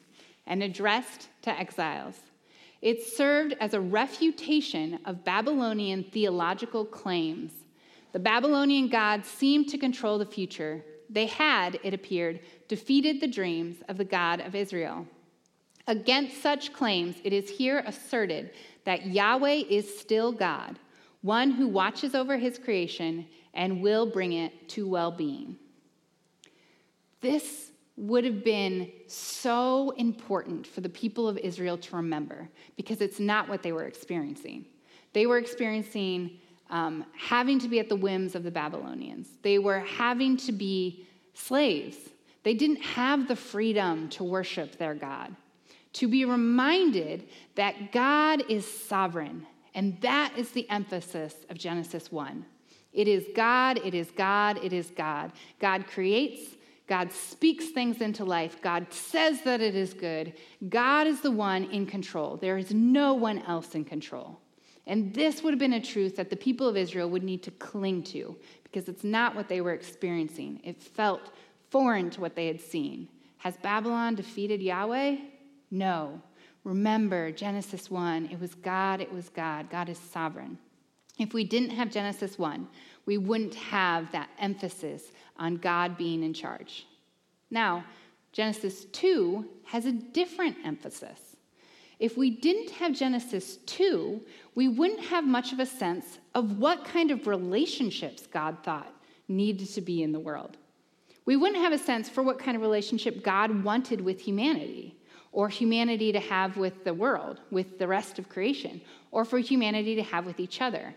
and 0.47 0.63
addressed 0.63 1.29
to 1.43 1.51
exiles. 1.51 2.17
It 2.81 3.03
served 3.03 3.55
as 3.61 3.75
a 3.75 3.81
refutation 3.81 5.01
of 5.05 5.25
Babylonian 5.25 6.05
theological 6.05 6.85
claims. 6.85 7.53
The 8.13 8.21
Babylonian 8.21 8.89
gods 8.89 9.29
seemed 9.29 9.69
to 9.69 9.79
control 9.79 10.17
the 10.19 10.25
future. 10.27 10.83
They 11.11 11.27
had, 11.27 11.79
it 11.83 11.95
appeared, 11.95 12.41
defeated 12.69 13.21
the 13.21 13.29
dreams 13.29 13.77
of 13.89 13.97
the 13.97 14.05
God 14.05 14.41
of 14.41 14.55
Israel. 14.55 15.07
Against 15.87 16.43
such 16.43 16.73
claims, 16.73 17.17
it 17.25 17.33
is 17.33 17.49
here 17.49 17.83
asserted 17.87 18.51
that 18.85 19.07
Yahweh 19.07 19.63
is 19.71 19.99
still 19.99 20.33
God, 20.33 20.79
one 21.23 21.51
who 21.51 21.67
watches 21.67 22.15
over 22.15 22.37
his 22.37 22.59
creation 22.59 23.27
and 23.55 23.83
will 23.83 24.05
bring 24.05 24.35
it 24.35 24.69
to 24.71 24.87
well 24.87 25.11
being. 25.11 25.57
This 27.21 27.73
would 27.97 28.25
have 28.25 28.45
been 28.45 28.91
so 29.09 29.91
important 29.97 30.67
for 30.67 30.83
the 30.83 30.89
people 30.89 31.27
of 31.27 31.37
Israel 31.39 31.77
to 31.77 31.97
remember 31.97 32.49
because 32.77 33.01
it's 33.01 33.19
not 33.19 33.49
what 33.49 33.63
they 33.63 33.73
were 33.73 33.87
experiencing. 33.87 34.67
They 35.15 35.27
were 35.27 35.39
experiencing 35.39 36.39
um, 36.71 37.05
having 37.17 37.59
to 37.61 37.69
be 37.69 37.79
at 37.79 37.89
the 37.89 37.97
whims 37.97 38.35
of 38.35 38.43
the 38.43 38.51
Babylonians, 38.51 39.29
they 39.43 39.59
were 39.59 39.81
having 39.81 40.37
to 40.39 40.53
be 40.53 41.07
slaves. 41.35 41.97
They 42.43 42.55
didn't 42.55 42.83
have 42.83 43.29
the 43.29 43.37
freedom 43.37 44.09
to 44.11 44.25
worship 44.25 44.79
their 44.79 44.95
God 44.95 45.35
to 45.95 46.09
be 46.09 46.25
reminded 46.25 47.29
that 47.55 47.93
God 47.93 48.45
is 48.49 48.67
sovereign. 48.67 49.47
And 49.75 50.01
that 50.01 50.33
is 50.37 50.51
the 50.51 50.69
emphasis 50.71 51.35
of 51.51 51.59
Genesis 51.59 52.13
1. 52.13 52.45
It 52.93 53.09
is 53.09 53.27
God, 53.35 53.81
it 53.85 53.95
is 53.95 54.11
God, 54.11 54.63
it 54.63 54.73
is 54.73 54.91
God. 54.91 55.33
God 55.61 55.87
creates, 55.87 56.57
God 56.87 57.13
speaks 57.13 57.71
things 57.71 58.01
into 58.01 58.25
life, 58.25 58.61
God 58.63 58.87
says 58.91 59.43
that 59.43 59.61
it 59.61 59.75
is 59.75 59.93
good. 59.93 60.35
God 60.69 61.07
is 61.07 61.21
the 61.21 61.31
one 61.31 61.65
in 61.65 61.87
control. 61.87 62.37
There 62.37 62.59
is 62.59 62.73
no 62.73 63.15
one 63.15 63.41
else 63.41 63.75
in 63.75 63.85
control. 63.85 64.41
And 64.89 65.13
this 65.13 65.43
would 65.43 65.53
have 65.53 65.59
been 65.59 65.75
a 65.75 65.81
truth 65.81 66.17
that 66.17 66.31
the 66.31 66.37
people 66.37 66.67
of 66.67 66.77
Israel 66.77 67.11
would 67.11 67.23
need 67.23 67.43
to 67.43 67.51
cling 67.53 68.03
to 68.05 68.35
because 68.65 68.89
it's 68.89 69.05
not 69.05 69.37
what 69.37 69.47
they 69.47 69.61
were 69.61 69.75
experiencing. 69.75 70.61
It 70.65 70.83
felt 70.83 71.31
foreign 71.71 72.09
to 72.11 72.23
what 72.23 72.35
they 72.35 72.47
had 72.47 72.61
seen. 72.61 73.07
Has 73.37 73.59
Babylon 73.59 74.15
defeated 74.15 74.63
Yahweh? 74.63 75.19
No. 75.71 76.21
Remember, 76.65 77.31
Genesis 77.31 77.91
1, 77.91 78.31
it 78.33 78.41
was 78.41 78.55
God, 78.55 79.03
it 79.03 79.13
was 79.13 79.29
God. 79.29 79.69
God 79.69 79.91
is 79.91 79.99
sovereign. 79.99 80.59
If 81.19 81.35
we 81.35 81.45
didn't 81.45 81.71
have 81.71 81.91
Genesis 81.91 82.39
1, 82.39 82.67
we 83.05 83.19
wouldn't 83.19 83.55
have 83.57 84.11
that 84.13 84.31
emphasis 84.39 85.13
on 85.37 85.57
God 85.57 85.99
being 85.99 86.23
in 86.23 86.33
charge. 86.33 86.87
Now, 87.51 87.85
Genesis 88.33 88.87
2 88.87 89.47
has 89.65 89.85
a 89.85 89.93
different 89.93 90.57
emphasis. 90.65 91.28
If 91.99 92.17
we 92.17 92.31
didn't 92.31 92.71
have 92.71 92.93
Genesis 92.95 93.57
2, 93.67 94.21
we 94.55 94.69
wouldn't 94.69 95.01
have 95.01 95.25
much 95.25 95.53
of 95.53 95.59
a 95.59 95.67
sense 95.67 96.19
of 96.35 96.59
what 96.59 96.85
kind 96.85 97.11
of 97.11 97.27
relationships 97.27 98.27
God 98.27 98.59
thought 98.63 98.93
needed 99.27 99.69
to 99.71 99.81
be 99.81 100.03
in 100.03 100.13
the 100.13 100.21
world. 100.21 100.57
We 101.25 101.37
wouldn't 101.37 101.63
have 101.63 101.73
a 101.73 101.79
sense 101.79 102.09
for 102.09 102.23
what 102.23 102.39
kind 102.39 102.57
of 102.57 102.63
relationship 102.63 103.23
God 103.23 103.65
wanted 103.65 104.01
with 104.01 104.21
humanity 104.21 104.97
or 105.33 105.49
humanity 105.49 106.13
to 106.13 106.21
have 106.21 106.57
with 106.57 106.85
the 106.85 106.95
world, 106.95 107.41
with 107.51 107.79
the 107.79 107.87
rest 107.87 108.19
of 108.19 108.29
creation, 108.29 108.81
or 109.11 109.25
for 109.25 109.39
humanity 109.39 109.95
to 109.97 110.03
have 110.03 110.25
with 110.25 110.41
each 110.41 110.61
other. 110.61 110.95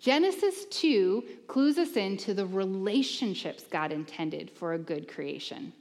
Genesis 0.00 0.64
2 0.64 1.22
clues 1.46 1.78
us 1.78 1.92
into 1.92 2.34
the 2.34 2.44
relationships 2.44 3.64
God 3.70 3.92
intended 3.92 4.50
for 4.50 4.72
a 4.72 4.78
good 4.78 5.06
creation. 5.06 5.72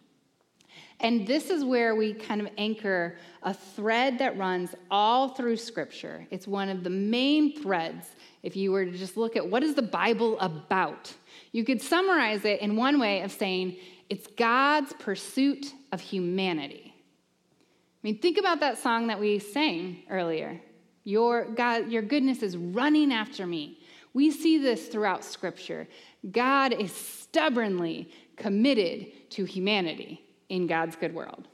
And 1.01 1.25
this 1.25 1.49
is 1.49 1.65
where 1.65 1.95
we 1.95 2.13
kind 2.13 2.41
of 2.41 2.47
anchor 2.59 3.15
a 3.41 3.53
thread 3.53 4.19
that 4.19 4.37
runs 4.37 4.75
all 4.91 5.29
through 5.29 5.57
Scripture. 5.57 6.27
It's 6.29 6.47
one 6.47 6.69
of 6.69 6.83
the 6.83 6.91
main 6.91 7.59
threads. 7.59 8.07
If 8.43 8.55
you 8.55 8.71
were 8.71 8.85
to 8.85 8.91
just 8.91 9.17
look 9.17 9.35
at 9.35 9.47
what 9.47 9.63
is 9.63 9.73
the 9.73 9.81
Bible 9.81 10.39
about, 10.39 11.11
you 11.51 11.65
could 11.65 11.81
summarize 11.81 12.45
it 12.45 12.61
in 12.61 12.75
one 12.75 12.99
way 12.99 13.21
of 13.21 13.31
saying 13.31 13.77
it's 14.09 14.27
God's 14.37 14.93
pursuit 14.93 15.73
of 15.91 16.01
humanity. 16.01 16.93
I 16.93 17.99
mean, 18.03 18.19
think 18.19 18.37
about 18.37 18.59
that 18.59 18.77
song 18.77 19.07
that 19.07 19.19
we 19.19 19.39
sang 19.39 20.03
earlier. 20.07 20.61
Your 21.03 21.45
God, 21.45 21.91
your 21.91 22.03
goodness 22.03 22.43
is 22.43 22.55
running 22.55 23.11
after 23.11 23.47
me. 23.47 23.79
We 24.13 24.29
see 24.29 24.59
this 24.59 24.87
throughout 24.87 25.23
Scripture. 25.23 25.87
God 26.31 26.73
is 26.73 26.91
stubbornly 26.93 28.11
committed 28.37 29.31
to 29.31 29.45
humanity 29.45 30.21
in 30.51 30.67
God's 30.67 30.97
good 30.97 31.15
world. 31.15 31.47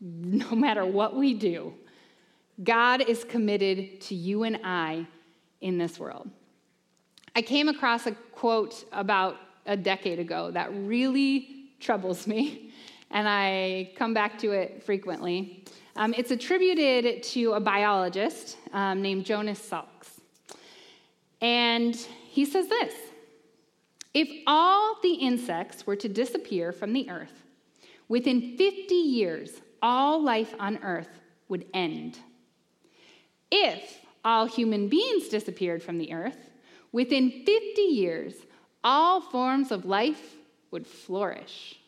No 0.00 0.54
matter 0.54 0.86
what 0.86 1.16
we 1.16 1.34
do, 1.34 1.74
God 2.62 3.02
is 3.08 3.24
committed 3.24 4.00
to 4.02 4.14
you 4.14 4.44
and 4.44 4.60
I 4.62 5.06
in 5.60 5.78
this 5.78 5.98
world. 5.98 6.30
I 7.34 7.42
came 7.42 7.68
across 7.68 8.06
a 8.06 8.12
quote 8.12 8.84
about 8.92 9.36
a 9.66 9.76
decade 9.76 10.20
ago 10.20 10.52
that 10.52 10.70
really 10.72 11.70
troubles 11.80 12.26
me 12.28 12.70
and 13.10 13.28
I 13.28 13.92
come 13.96 14.14
back 14.14 14.38
to 14.38 14.52
it 14.52 14.84
frequently. 14.84 15.64
Um, 15.96 16.14
it's 16.16 16.30
attributed 16.30 17.22
to 17.24 17.54
a 17.54 17.60
biologist 17.60 18.58
um, 18.72 19.02
named 19.02 19.24
Jonas 19.24 19.58
Salks. 19.58 20.20
And 21.40 21.96
he 22.28 22.44
says 22.44 22.68
this 22.68 22.94
If 24.12 24.28
all 24.46 24.98
the 25.02 25.14
insects 25.14 25.84
were 25.84 25.96
to 25.96 26.08
disappear 26.08 26.70
from 26.70 26.92
the 26.92 27.10
earth, 27.10 27.43
within 28.08 28.56
50 28.56 28.94
years, 28.94 29.50
all 29.82 30.22
life 30.22 30.54
on 30.58 30.78
earth 30.82 31.20
would 31.48 31.66
end. 31.74 32.18
If 33.50 33.98
all 34.24 34.46
human 34.46 34.88
beings 34.88 35.28
disappeared 35.28 35.82
from 35.82 35.98
the 35.98 36.12
earth, 36.12 36.38
within 36.92 37.30
50 37.30 37.82
years, 37.82 38.34
all 38.82 39.20
forms 39.20 39.70
of 39.70 39.84
life 39.84 40.36
would 40.70 40.86
flourish 40.86 41.78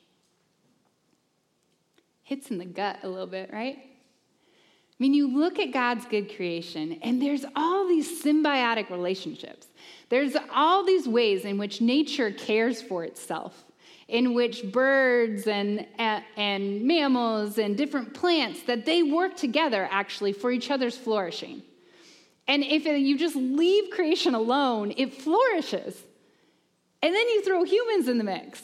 hits 2.26 2.50
in 2.50 2.58
the 2.58 2.64
gut 2.64 2.98
a 3.04 3.08
little 3.08 3.28
bit, 3.28 3.50
right? 3.52 3.78
I 3.78 4.94
mean, 4.98 5.14
you 5.14 5.28
look 5.28 5.60
at 5.60 5.72
God's 5.72 6.04
good 6.06 6.34
creation, 6.34 6.98
and 7.00 7.22
there's 7.22 7.44
all 7.54 7.86
these 7.86 8.20
symbiotic 8.20 8.90
relationships. 8.90 9.68
There's 10.08 10.36
all 10.52 10.84
these 10.84 11.06
ways 11.06 11.44
in 11.44 11.56
which 11.56 11.80
nature 11.80 12.32
cares 12.32 12.82
for 12.82 13.04
itself, 13.04 13.64
in 14.08 14.34
which 14.34 14.70
birds 14.70 15.46
and, 15.48 15.86
and 15.98 16.82
mammals 16.82 17.58
and 17.58 17.76
different 17.76 18.14
plants 18.14 18.62
that 18.64 18.86
they 18.86 19.02
work 19.02 19.36
together 19.36 19.88
actually 19.90 20.32
for 20.32 20.52
each 20.52 20.70
other's 20.70 20.96
flourishing. 20.96 21.62
And 22.46 22.62
if 22.62 22.84
you 22.84 23.18
just 23.18 23.34
leave 23.34 23.90
creation 23.90 24.34
alone, 24.34 24.94
it 24.96 25.12
flourishes. 25.12 26.00
And 27.02 27.14
then 27.14 27.28
you 27.28 27.42
throw 27.42 27.64
humans 27.64 28.06
in 28.06 28.18
the 28.18 28.24
mix. 28.24 28.62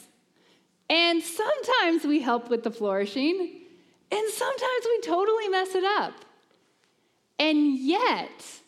And 0.89 1.23
sometimes 1.23 2.05
we 2.05 2.21
help 2.21 2.49
with 2.49 2.63
the 2.63 2.71
flourishing, 2.71 3.61
and 4.11 4.31
sometimes 4.31 4.85
we 4.85 5.01
totally 5.01 5.49
mess 5.49 5.75
it 5.75 5.85
up. 5.85 6.13
And 7.39 7.79
yet, 7.79 8.61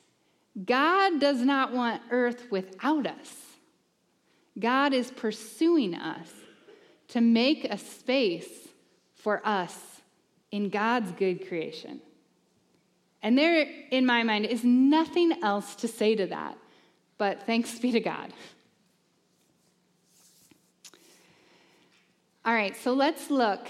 God 0.64 1.20
does 1.20 1.40
not 1.40 1.72
want 1.72 2.02
earth 2.10 2.50
without 2.50 3.06
us. 3.06 3.42
God 4.58 4.94
is 4.94 5.10
pursuing 5.10 5.94
us 5.94 6.30
to 7.14 7.20
make 7.20 7.64
a 7.64 7.78
space 7.78 8.48
for 9.14 9.40
us 9.46 9.78
in 10.50 10.68
God's 10.68 11.12
good 11.12 11.46
creation. 11.46 12.00
And 13.22 13.38
there, 13.38 13.68
in 13.92 14.04
my 14.04 14.24
mind, 14.24 14.46
is 14.46 14.64
nothing 14.64 15.32
else 15.40 15.76
to 15.76 15.86
say 15.86 16.16
to 16.16 16.26
that, 16.26 16.58
but 17.16 17.44
thanks 17.44 17.78
be 17.78 17.92
to 17.92 18.00
God. 18.00 18.32
All 22.44 22.52
right, 22.52 22.76
so 22.76 22.94
let's 22.94 23.30
look 23.30 23.68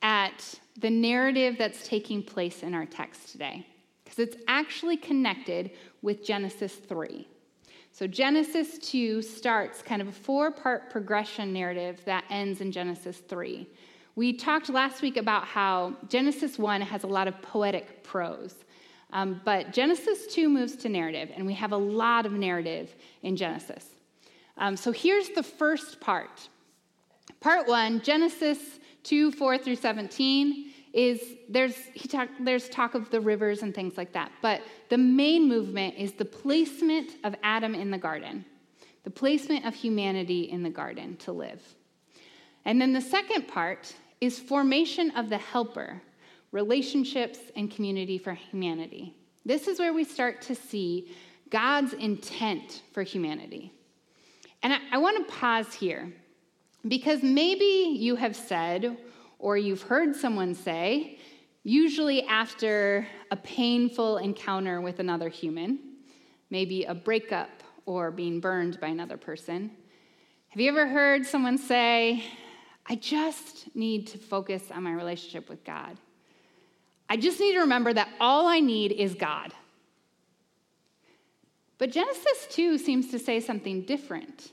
at 0.00 0.58
the 0.80 0.88
narrative 0.88 1.56
that's 1.58 1.86
taking 1.86 2.22
place 2.22 2.62
in 2.62 2.72
our 2.72 2.86
text 2.86 3.30
today, 3.30 3.66
because 4.04 4.18
it's 4.18 4.38
actually 4.48 4.96
connected 4.96 5.70
with 6.00 6.24
Genesis 6.24 6.74
3. 6.74 7.28
So, 7.96 8.06
Genesis 8.06 8.76
2 8.76 9.22
starts 9.22 9.80
kind 9.80 10.02
of 10.02 10.08
a 10.08 10.12
four 10.12 10.50
part 10.50 10.90
progression 10.90 11.50
narrative 11.50 12.02
that 12.04 12.24
ends 12.28 12.60
in 12.60 12.70
Genesis 12.70 13.22
3. 13.26 13.66
We 14.16 14.34
talked 14.34 14.68
last 14.68 15.00
week 15.00 15.16
about 15.16 15.46
how 15.46 15.96
Genesis 16.06 16.58
1 16.58 16.82
has 16.82 17.04
a 17.04 17.06
lot 17.06 17.26
of 17.26 17.40
poetic 17.40 18.04
prose. 18.04 18.54
Um, 19.14 19.40
but 19.46 19.72
Genesis 19.72 20.26
2 20.26 20.50
moves 20.50 20.76
to 20.76 20.90
narrative, 20.90 21.30
and 21.34 21.46
we 21.46 21.54
have 21.54 21.72
a 21.72 21.76
lot 21.78 22.26
of 22.26 22.32
narrative 22.32 22.94
in 23.22 23.34
Genesis. 23.34 23.86
Um, 24.58 24.76
so 24.76 24.92
here's 24.92 25.30
the 25.30 25.42
first 25.42 25.98
part. 25.98 26.50
Part 27.40 27.66
one, 27.66 28.02
Genesis 28.02 28.58
2 29.04 29.32
4 29.32 29.56
through 29.56 29.76
17, 29.76 30.70
is 30.96 31.20
there's, 31.50 31.76
he 31.92 32.08
talk, 32.08 32.30
there's 32.40 32.70
talk 32.70 32.94
of 32.94 33.10
the 33.10 33.20
rivers 33.20 33.62
and 33.62 33.74
things 33.74 33.98
like 33.98 34.14
that. 34.14 34.32
But 34.40 34.62
the 34.88 34.96
main 34.96 35.46
movement 35.46 35.94
is 35.98 36.12
the 36.12 36.24
placement 36.24 37.16
of 37.22 37.36
Adam 37.42 37.74
in 37.74 37.90
the 37.90 37.98
garden, 37.98 38.46
the 39.04 39.10
placement 39.10 39.66
of 39.66 39.74
humanity 39.74 40.50
in 40.50 40.62
the 40.62 40.70
garden 40.70 41.18
to 41.18 41.32
live. 41.32 41.62
And 42.64 42.80
then 42.80 42.94
the 42.94 43.02
second 43.02 43.46
part 43.46 43.94
is 44.22 44.38
formation 44.38 45.10
of 45.10 45.28
the 45.28 45.36
helper, 45.36 46.00
relationships, 46.50 47.40
and 47.56 47.70
community 47.70 48.16
for 48.16 48.32
humanity. 48.32 49.14
This 49.44 49.68
is 49.68 49.78
where 49.78 49.92
we 49.92 50.02
start 50.02 50.40
to 50.42 50.54
see 50.54 51.10
God's 51.50 51.92
intent 51.92 52.82
for 52.92 53.02
humanity. 53.02 53.70
And 54.62 54.72
I, 54.72 54.78
I 54.92 54.98
want 54.98 55.28
to 55.28 55.34
pause 55.34 55.74
here 55.74 56.10
because 56.88 57.22
maybe 57.22 57.96
you 57.98 58.16
have 58.16 58.34
said, 58.34 58.96
or 59.38 59.56
you've 59.56 59.82
heard 59.82 60.16
someone 60.16 60.54
say, 60.54 61.18
usually 61.62 62.22
after 62.24 63.06
a 63.30 63.36
painful 63.36 64.18
encounter 64.18 64.80
with 64.80 65.00
another 65.00 65.28
human, 65.28 65.78
maybe 66.50 66.84
a 66.84 66.94
breakup 66.94 67.50
or 67.86 68.10
being 68.10 68.40
burned 68.40 68.80
by 68.80 68.88
another 68.88 69.16
person. 69.16 69.70
Have 70.48 70.60
you 70.60 70.68
ever 70.70 70.86
heard 70.86 71.26
someone 71.26 71.58
say, 71.58 72.24
I 72.86 72.94
just 72.94 73.74
need 73.74 74.06
to 74.08 74.18
focus 74.18 74.62
on 74.70 74.82
my 74.84 74.92
relationship 74.92 75.48
with 75.48 75.64
God? 75.64 75.98
I 77.08 77.16
just 77.16 77.38
need 77.40 77.52
to 77.52 77.60
remember 77.60 77.92
that 77.92 78.08
all 78.20 78.46
I 78.46 78.60
need 78.60 78.92
is 78.92 79.14
God. 79.14 79.52
But 81.78 81.92
Genesis 81.92 82.46
2 82.50 82.78
seems 82.78 83.10
to 83.10 83.18
say 83.18 83.38
something 83.40 83.82
different. 83.82 84.52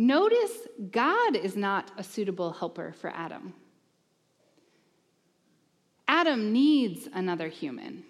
Notice 0.00 0.66
God 0.90 1.36
is 1.36 1.56
not 1.56 1.90
a 1.98 2.02
suitable 2.02 2.52
helper 2.52 2.94
for 3.02 3.10
Adam. 3.10 3.52
Adam 6.08 6.54
needs 6.54 7.06
another 7.12 7.48
human. 7.48 8.04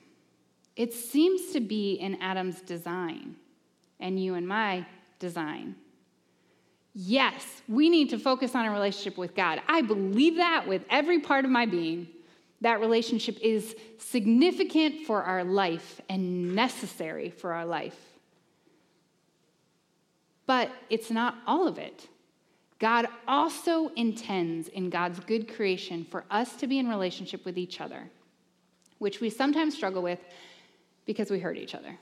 It 0.77 0.95
seems 0.95 1.53
to 1.53 1.59
be 1.59 1.95
in 1.95 2.15
Adam's 2.23 2.61
design 2.61 3.35
and 3.99 4.23
you 4.23 4.37
and 4.37 4.47
my 4.47 4.87
design. 5.19 5.75
Yes, 6.95 7.45
we 7.67 7.89
need 7.89 8.11
to 8.11 8.21
focus 8.21 8.55
on 8.55 8.67
a 8.67 8.71
relationship 8.71 9.19
with 9.19 9.35
God. 9.35 9.61
I 9.67 9.83
believe 9.83 10.37
that 10.37 10.69
with 10.69 10.85
every 10.91 11.19
part 11.19 11.45
of 11.45 11.51
my 11.51 11.67
being. 11.67 12.07
That 12.61 12.79
relationship 12.79 13.37
is 13.41 13.75
significant 13.99 15.07
for 15.07 15.25
our 15.25 15.43
life 15.43 16.01
and 16.09 16.55
necessary 16.55 17.31
for 17.31 17.53
our 17.53 17.67
life. 17.67 18.10
But 20.51 20.73
it's 20.91 21.13
not 21.13 21.37
all 21.47 21.69
of 21.69 21.79
it. 21.79 22.09
God 22.81 23.07
also 23.29 23.87
intends 23.95 24.67
in 24.67 24.91
God's 24.91 25.21
good 25.21 25.47
creation 25.55 26.05
for 26.05 26.25
us 26.29 26.57
to 26.57 26.67
be 26.67 26.81
in 26.81 26.89
relationship 26.89 27.45
with 27.45 27.57
each 27.57 27.81
other, 27.81 28.11
which 28.99 29.21
we 29.21 29.31
sometimes 29.31 29.77
struggle 29.77 30.03
with 30.03 30.19
because 31.07 31.31
we 31.31 31.39
hurt 31.39 31.57
each 31.57 31.77
other. 31.77 31.97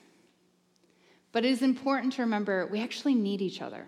But 1.30 1.44
it 1.44 1.50
is 1.50 1.61
important 1.61 2.14
to 2.14 2.22
remember 2.22 2.66
we 2.68 2.80
actually 2.80 3.14
need 3.14 3.42
each 3.42 3.61
other 3.61 3.84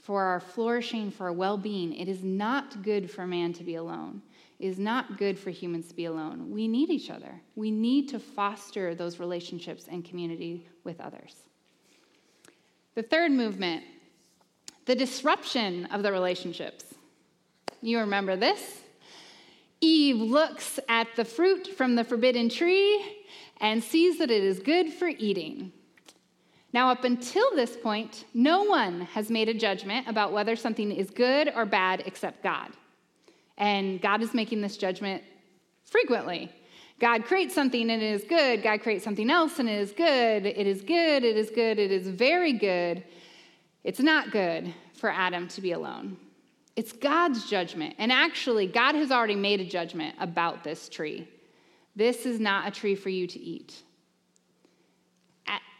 for 0.00 0.24
our 0.24 0.40
flourishing, 0.40 1.12
for 1.12 1.26
our 1.26 1.32
well 1.32 1.56
being. 1.56 1.94
It 1.94 2.08
is 2.08 2.24
not 2.24 2.82
good 2.82 3.08
for 3.08 3.24
man 3.24 3.52
to 3.52 3.62
be 3.62 3.76
alone 3.76 4.20
It 4.58 4.66
is 4.66 4.80
not 4.80 5.16
good 5.16 5.38
for 5.38 5.50
humans 5.50 5.86
to 5.90 5.94
be 5.94 6.06
alone. 6.06 6.50
We 6.50 6.66
need 6.66 6.90
each 6.90 7.08
other. 7.08 7.40
We 7.54 7.70
need 7.70 8.08
to 8.08 8.18
foster 8.18 8.96
those 8.96 9.20
relationships 9.20 9.86
and 9.88 10.04
community 10.04 10.66
with 10.82 11.00
others. 11.00 11.36
The 12.96 13.02
third 13.02 13.30
movement, 13.30 13.84
the 14.86 14.94
disruption 14.94 15.84
of 15.92 16.02
the 16.02 16.10
relationships. 16.10 16.94
You 17.82 17.98
remember 17.98 18.36
this? 18.36 18.80
Eve 19.82 20.16
looks 20.16 20.80
at 20.88 21.08
the 21.14 21.24
fruit 21.26 21.66
from 21.66 21.94
the 21.94 22.04
forbidden 22.04 22.48
tree 22.48 23.26
and 23.60 23.84
sees 23.84 24.18
that 24.18 24.30
it 24.30 24.42
is 24.42 24.60
good 24.60 24.90
for 24.90 25.08
eating. 25.08 25.72
Now, 26.72 26.90
up 26.90 27.04
until 27.04 27.54
this 27.54 27.76
point, 27.76 28.24
no 28.32 28.62
one 28.62 29.02
has 29.02 29.30
made 29.30 29.50
a 29.50 29.54
judgment 29.54 30.08
about 30.08 30.32
whether 30.32 30.56
something 30.56 30.90
is 30.90 31.10
good 31.10 31.52
or 31.54 31.66
bad 31.66 32.02
except 32.06 32.42
God. 32.42 32.70
And 33.58 34.00
God 34.00 34.22
is 34.22 34.32
making 34.32 34.62
this 34.62 34.78
judgment 34.78 35.22
frequently. 35.84 36.50
God 36.98 37.24
creates 37.24 37.54
something 37.54 37.90
and 37.90 38.02
it 38.02 38.12
is 38.12 38.24
good. 38.24 38.62
God 38.62 38.80
creates 38.80 39.04
something 39.04 39.30
else 39.30 39.58
and 39.58 39.68
it 39.68 39.78
is 39.78 39.92
good. 39.92 40.46
It 40.46 40.66
is 40.66 40.80
good. 40.80 41.24
It 41.24 41.36
is 41.36 41.50
good. 41.50 41.78
It 41.78 41.90
is 41.90 42.08
very 42.08 42.52
good. 42.52 43.04
It's 43.84 44.00
not 44.00 44.30
good 44.30 44.72
for 44.94 45.10
Adam 45.10 45.46
to 45.48 45.60
be 45.60 45.72
alone. 45.72 46.16
It's 46.74 46.92
God's 46.92 47.48
judgment. 47.48 47.94
And 47.98 48.10
actually, 48.10 48.66
God 48.66 48.94
has 48.94 49.10
already 49.10 49.36
made 49.36 49.60
a 49.60 49.66
judgment 49.66 50.14
about 50.18 50.64
this 50.64 50.88
tree. 50.88 51.28
This 51.94 52.26
is 52.26 52.40
not 52.40 52.68
a 52.68 52.70
tree 52.70 52.94
for 52.94 53.08
you 53.08 53.26
to 53.26 53.38
eat. 53.38 53.82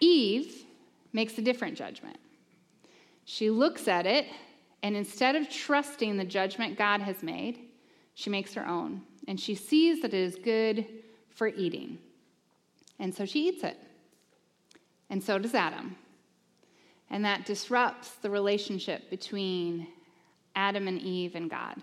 Eve 0.00 0.64
makes 1.12 1.38
a 1.38 1.42
different 1.42 1.76
judgment. 1.76 2.18
She 3.24 3.50
looks 3.50 3.88
at 3.88 4.06
it, 4.06 4.26
and 4.82 4.96
instead 4.96 5.36
of 5.36 5.48
trusting 5.48 6.16
the 6.16 6.24
judgment 6.24 6.78
God 6.78 7.00
has 7.00 7.22
made, 7.22 7.58
she 8.14 8.30
makes 8.30 8.54
her 8.54 8.66
own, 8.66 9.02
and 9.26 9.38
she 9.38 9.54
sees 9.54 10.00
that 10.02 10.14
it 10.14 10.20
is 10.20 10.36
good 10.36 10.86
for 11.36 11.46
eating. 11.48 11.98
And 12.98 13.14
so 13.14 13.24
she 13.24 13.48
eats 13.48 13.62
it. 13.62 13.78
And 15.08 15.22
so 15.22 15.38
does 15.38 15.54
Adam. 15.54 15.96
And 17.10 17.24
that 17.24 17.44
disrupts 17.44 18.10
the 18.16 18.30
relationship 18.30 19.08
between 19.10 19.86
Adam 20.56 20.88
and 20.88 21.00
Eve 21.00 21.36
and 21.36 21.48
God. 21.48 21.76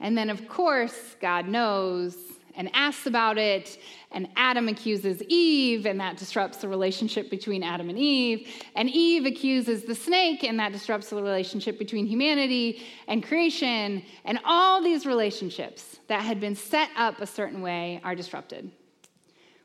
And 0.00 0.18
then, 0.18 0.30
of 0.30 0.48
course, 0.48 1.14
God 1.20 1.46
knows 1.46 2.16
and 2.54 2.70
asks 2.74 3.06
about 3.06 3.38
it, 3.38 3.78
and 4.10 4.28
Adam 4.36 4.68
accuses 4.68 5.22
Eve, 5.28 5.86
and 5.86 5.98
that 6.00 6.16
disrupts 6.16 6.58
the 6.58 6.68
relationship 6.68 7.30
between 7.30 7.62
Adam 7.62 7.88
and 7.88 7.98
Eve. 7.98 8.48
And 8.74 8.90
Eve 8.90 9.26
accuses 9.26 9.84
the 9.84 9.94
snake, 9.94 10.44
and 10.44 10.58
that 10.58 10.72
disrupts 10.72 11.10
the 11.10 11.22
relationship 11.22 11.78
between 11.78 12.06
humanity 12.06 12.82
and 13.08 13.22
creation. 13.22 14.02
And 14.24 14.38
all 14.44 14.82
these 14.82 15.06
relationships 15.06 15.98
that 16.08 16.22
had 16.22 16.40
been 16.40 16.54
set 16.54 16.90
up 16.96 17.20
a 17.20 17.26
certain 17.26 17.62
way 17.62 18.00
are 18.04 18.14
disrupted. 18.14 18.70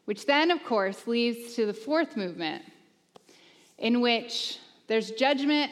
Which 0.06 0.26
then, 0.26 0.52
of 0.52 0.64
course, 0.64 1.08
leads 1.08 1.56
to 1.56 1.66
the 1.66 1.74
fourth 1.74 2.16
movement, 2.16 2.64
in 3.78 4.00
which 4.00 4.60
there's 4.88 5.12
judgment 5.12 5.72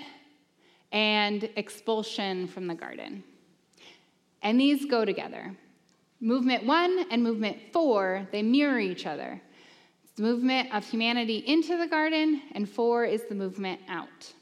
and 0.92 1.50
expulsion 1.56 2.48
from 2.48 2.68
the 2.68 2.76
garden. 2.76 3.24
And 4.42 4.60
these 4.60 4.86
go 4.86 5.06
together. 5.06 5.56
Movement 6.26 6.66
one 6.66 7.06
and 7.12 7.22
movement 7.22 7.56
four, 7.72 8.28
they 8.32 8.42
mirror 8.42 8.80
each 8.80 9.06
other. 9.06 9.40
It's 10.04 10.14
the 10.14 10.24
movement 10.24 10.74
of 10.74 10.84
humanity 10.84 11.44
into 11.46 11.78
the 11.78 11.86
garden, 11.86 12.42
and 12.54 12.68
four 12.68 13.06
is 13.06 13.26
the 13.26 13.36
movement 13.36 13.80
out. 13.88 14.34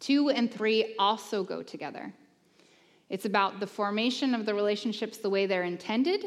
Two 0.00 0.30
and 0.30 0.52
three 0.52 0.96
also 0.98 1.44
go 1.44 1.62
together. 1.62 2.12
It's 3.10 3.26
about 3.26 3.60
the 3.60 3.66
formation 3.68 4.34
of 4.34 4.44
the 4.44 4.54
relationships 4.54 5.18
the 5.18 5.30
way 5.30 5.46
they're 5.46 5.62
intended 5.62 6.24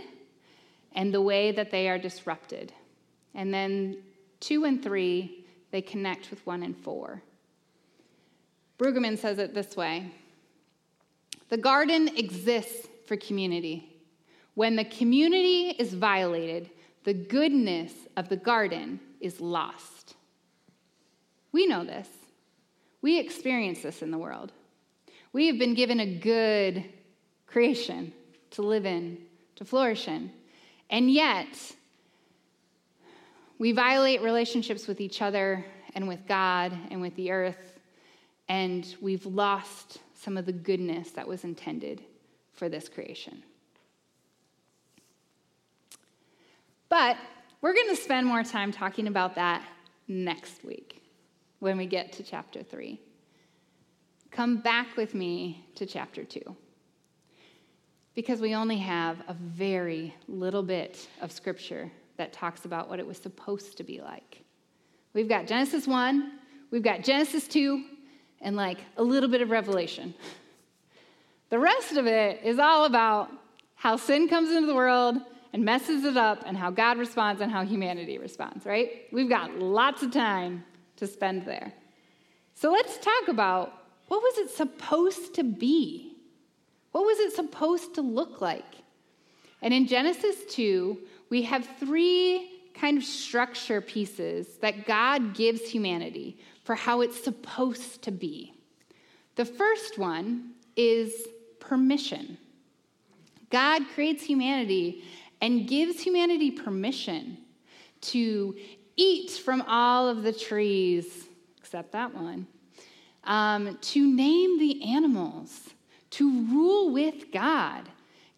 and 0.93 1.13
the 1.13 1.19
way 1.21 1.51
that 1.51 1.69
they 1.69 1.89
are 1.89 1.99
disrupted. 1.99 2.71
And 3.33 3.53
then 3.53 3.97
two 4.39 4.63
and 4.63 4.81
three, 4.81 5.45
they 5.71 5.81
connect 5.81 6.29
with 6.29 6.45
one 6.47 6.63
and 6.63 6.77
four. 6.77 7.21
Brueggemann 8.79 9.17
says 9.17 9.37
it 9.37 9.53
this 9.53 9.75
way 9.75 10.13
The 11.49 11.57
garden 11.57 12.07
exists 12.15 12.87
for 13.05 13.17
community. 13.17 13.91
When 14.55 14.75
the 14.75 14.85
community 14.85 15.69
is 15.77 15.93
violated, 15.93 16.69
the 17.03 17.13
goodness 17.13 17.93
of 18.17 18.29
the 18.29 18.37
garden 18.37 18.99
is 19.21 19.39
lost. 19.39 20.15
We 21.51 21.67
know 21.67 21.83
this. 21.85 22.09
We 23.01 23.19
experience 23.19 23.81
this 23.81 24.01
in 24.01 24.11
the 24.11 24.17
world. 24.17 24.51
We 25.31 25.47
have 25.47 25.59
been 25.59 25.75
given 25.75 25.99
a 25.99 26.15
good 26.15 26.83
creation 27.45 28.11
to 28.51 28.61
live 28.61 28.85
in, 28.85 29.19
to 29.57 29.65
flourish 29.65 30.07
in. 30.07 30.31
And 30.89 31.11
yet, 31.11 31.47
We 33.57 33.71
violate 33.71 34.21
relationships 34.21 34.85
with 34.85 34.99
each 34.99 35.21
other 35.21 35.65
and 35.93 36.07
with 36.07 36.27
God 36.27 36.77
and 36.91 36.99
with 36.99 37.15
the 37.15 37.31
earth, 37.31 37.79
and 38.49 38.95
we've 39.01 39.25
lost 39.25 39.99
some 40.13 40.35
of 40.35 40.45
the 40.45 40.51
goodness 40.51 41.11
that 41.11 41.27
was 41.27 41.45
intended 41.45 42.03
for 42.53 42.67
this 42.67 42.89
creation. 42.89 43.43
But 46.97 47.17
we're 47.59 47.73
going 47.73 47.89
to 47.89 48.01
spend 48.01 48.25
more 48.25 48.41
time 48.41 48.71
talking 48.71 49.07
about 49.07 49.35
that 49.35 49.67
next 50.07 50.63
week 50.63 51.01
when 51.59 51.75
we 51.75 51.87
get 51.87 52.13
to 52.13 52.23
chapter 52.23 52.63
3. 52.63 52.97
Come 54.31 54.61
back 54.61 54.95
with 54.95 55.13
me 55.13 55.65
to 55.75 55.85
chapter 55.85 56.23
2 56.23 56.55
because 58.15 58.39
we 58.39 58.55
only 58.55 58.77
have 58.77 59.17
a 59.27 59.33
very 59.33 60.15
little 60.29 60.63
bit 60.63 61.09
of 61.19 61.33
scripture 61.33 61.91
that 62.15 62.31
talks 62.31 62.63
about 62.63 62.87
what 62.87 62.99
it 62.99 63.05
was 63.05 63.17
supposed 63.17 63.75
to 63.75 63.83
be 63.83 63.99
like. 63.99 64.45
We've 65.13 65.27
got 65.27 65.47
Genesis 65.47 65.87
1, 65.87 66.31
we've 66.71 66.81
got 66.81 67.03
Genesis 67.03 67.45
2, 67.49 67.83
and 68.39 68.55
like 68.55 68.77
a 68.95 69.03
little 69.03 69.27
bit 69.27 69.41
of 69.41 69.49
Revelation. 69.49 70.13
The 71.49 71.59
rest 71.59 71.91
of 71.91 72.07
it 72.07 72.41
is 72.43 72.57
all 72.57 72.85
about 72.85 73.29
how 73.75 73.97
sin 73.97 74.27
comes 74.27 74.49
into 74.49 74.65
the 74.65 74.73
world 74.73 75.17
and 75.55 75.63
messes 75.63 76.03
it 76.03 76.17
up 76.17 76.43
and 76.45 76.57
how 76.57 76.69
God 76.69 76.97
responds 76.97 77.39
and 77.39 77.49
how 77.49 77.63
humanity 77.63 78.17
responds, 78.17 78.65
right? 78.65 79.03
We've 79.13 79.29
got 79.29 79.57
lots 79.57 80.03
of 80.03 80.11
time 80.11 80.65
to 80.97 81.07
spend 81.07 81.45
there. 81.45 81.71
So 82.55 82.73
let's 82.73 82.97
talk 82.97 83.29
about 83.29 83.71
what 84.09 84.21
was 84.21 84.37
it 84.39 84.49
supposed 84.49 85.33
to 85.35 85.45
be? 85.45 86.17
What 86.91 87.05
was 87.05 87.19
it 87.19 87.33
supposed 87.33 87.95
to 87.95 88.01
look 88.01 88.41
like? 88.41 88.65
And 89.61 89.73
in 89.73 89.87
Genesis 89.87 90.35
2, 90.49 90.97
we 91.29 91.43
have 91.43 91.65
three 91.79 92.49
kind 92.73 92.97
of 92.97 93.05
structure 93.05 93.79
pieces 93.79 94.57
that 94.57 94.85
God 94.85 95.35
gives 95.35 95.69
humanity 95.69 96.37
for 96.65 96.75
how 96.75 96.99
it's 96.99 97.23
supposed 97.23 98.01
to 98.01 98.11
be. 98.11 98.53
The 99.35 99.45
first 99.45 99.97
one 99.97 100.51
is 100.75 101.29
permission. 101.61 102.39
God 103.49 103.83
creates 103.93 104.21
humanity 104.21 105.05
and 105.45 105.67
gives 105.67 106.01
humanity 106.01 106.49
permission 106.49 107.37
to 108.01 108.55
eat 108.95 109.29
from 109.29 109.61
all 109.67 110.09
of 110.09 110.23
the 110.23 110.33
trees, 110.33 111.27
except 111.59 111.91
that 111.91 112.15
one, 112.15 112.47
um, 113.25 113.77
to 113.79 114.07
name 114.07 114.57
the 114.57 114.83
animals, 114.83 115.69
to 116.09 116.45
rule 116.45 116.91
with 116.91 117.31
God. 117.31 117.87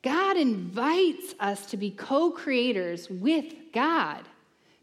God 0.01 0.35
invites 0.35 1.33
us 1.39 1.65
to 1.67 1.77
be 1.77 1.91
co 1.91 2.29
creators 2.29 3.09
with 3.09 3.53
God. 3.73 4.25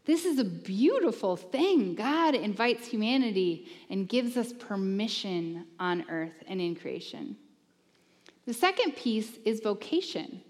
This 0.05 0.25
is 0.25 0.39
a 0.39 0.45
beautiful 0.45 1.35
thing. 1.35 1.93
God 1.93 2.33
invites 2.33 2.87
humanity 2.87 3.67
and 3.91 4.09
gives 4.09 4.35
us 4.35 4.51
permission 4.51 5.67
on 5.79 6.05
earth 6.09 6.43
and 6.47 6.59
in 6.59 6.75
creation. 6.75 7.37
The 8.47 8.53
second 8.55 8.95
piece 8.95 9.37
is 9.45 9.59
vocation 9.59 10.41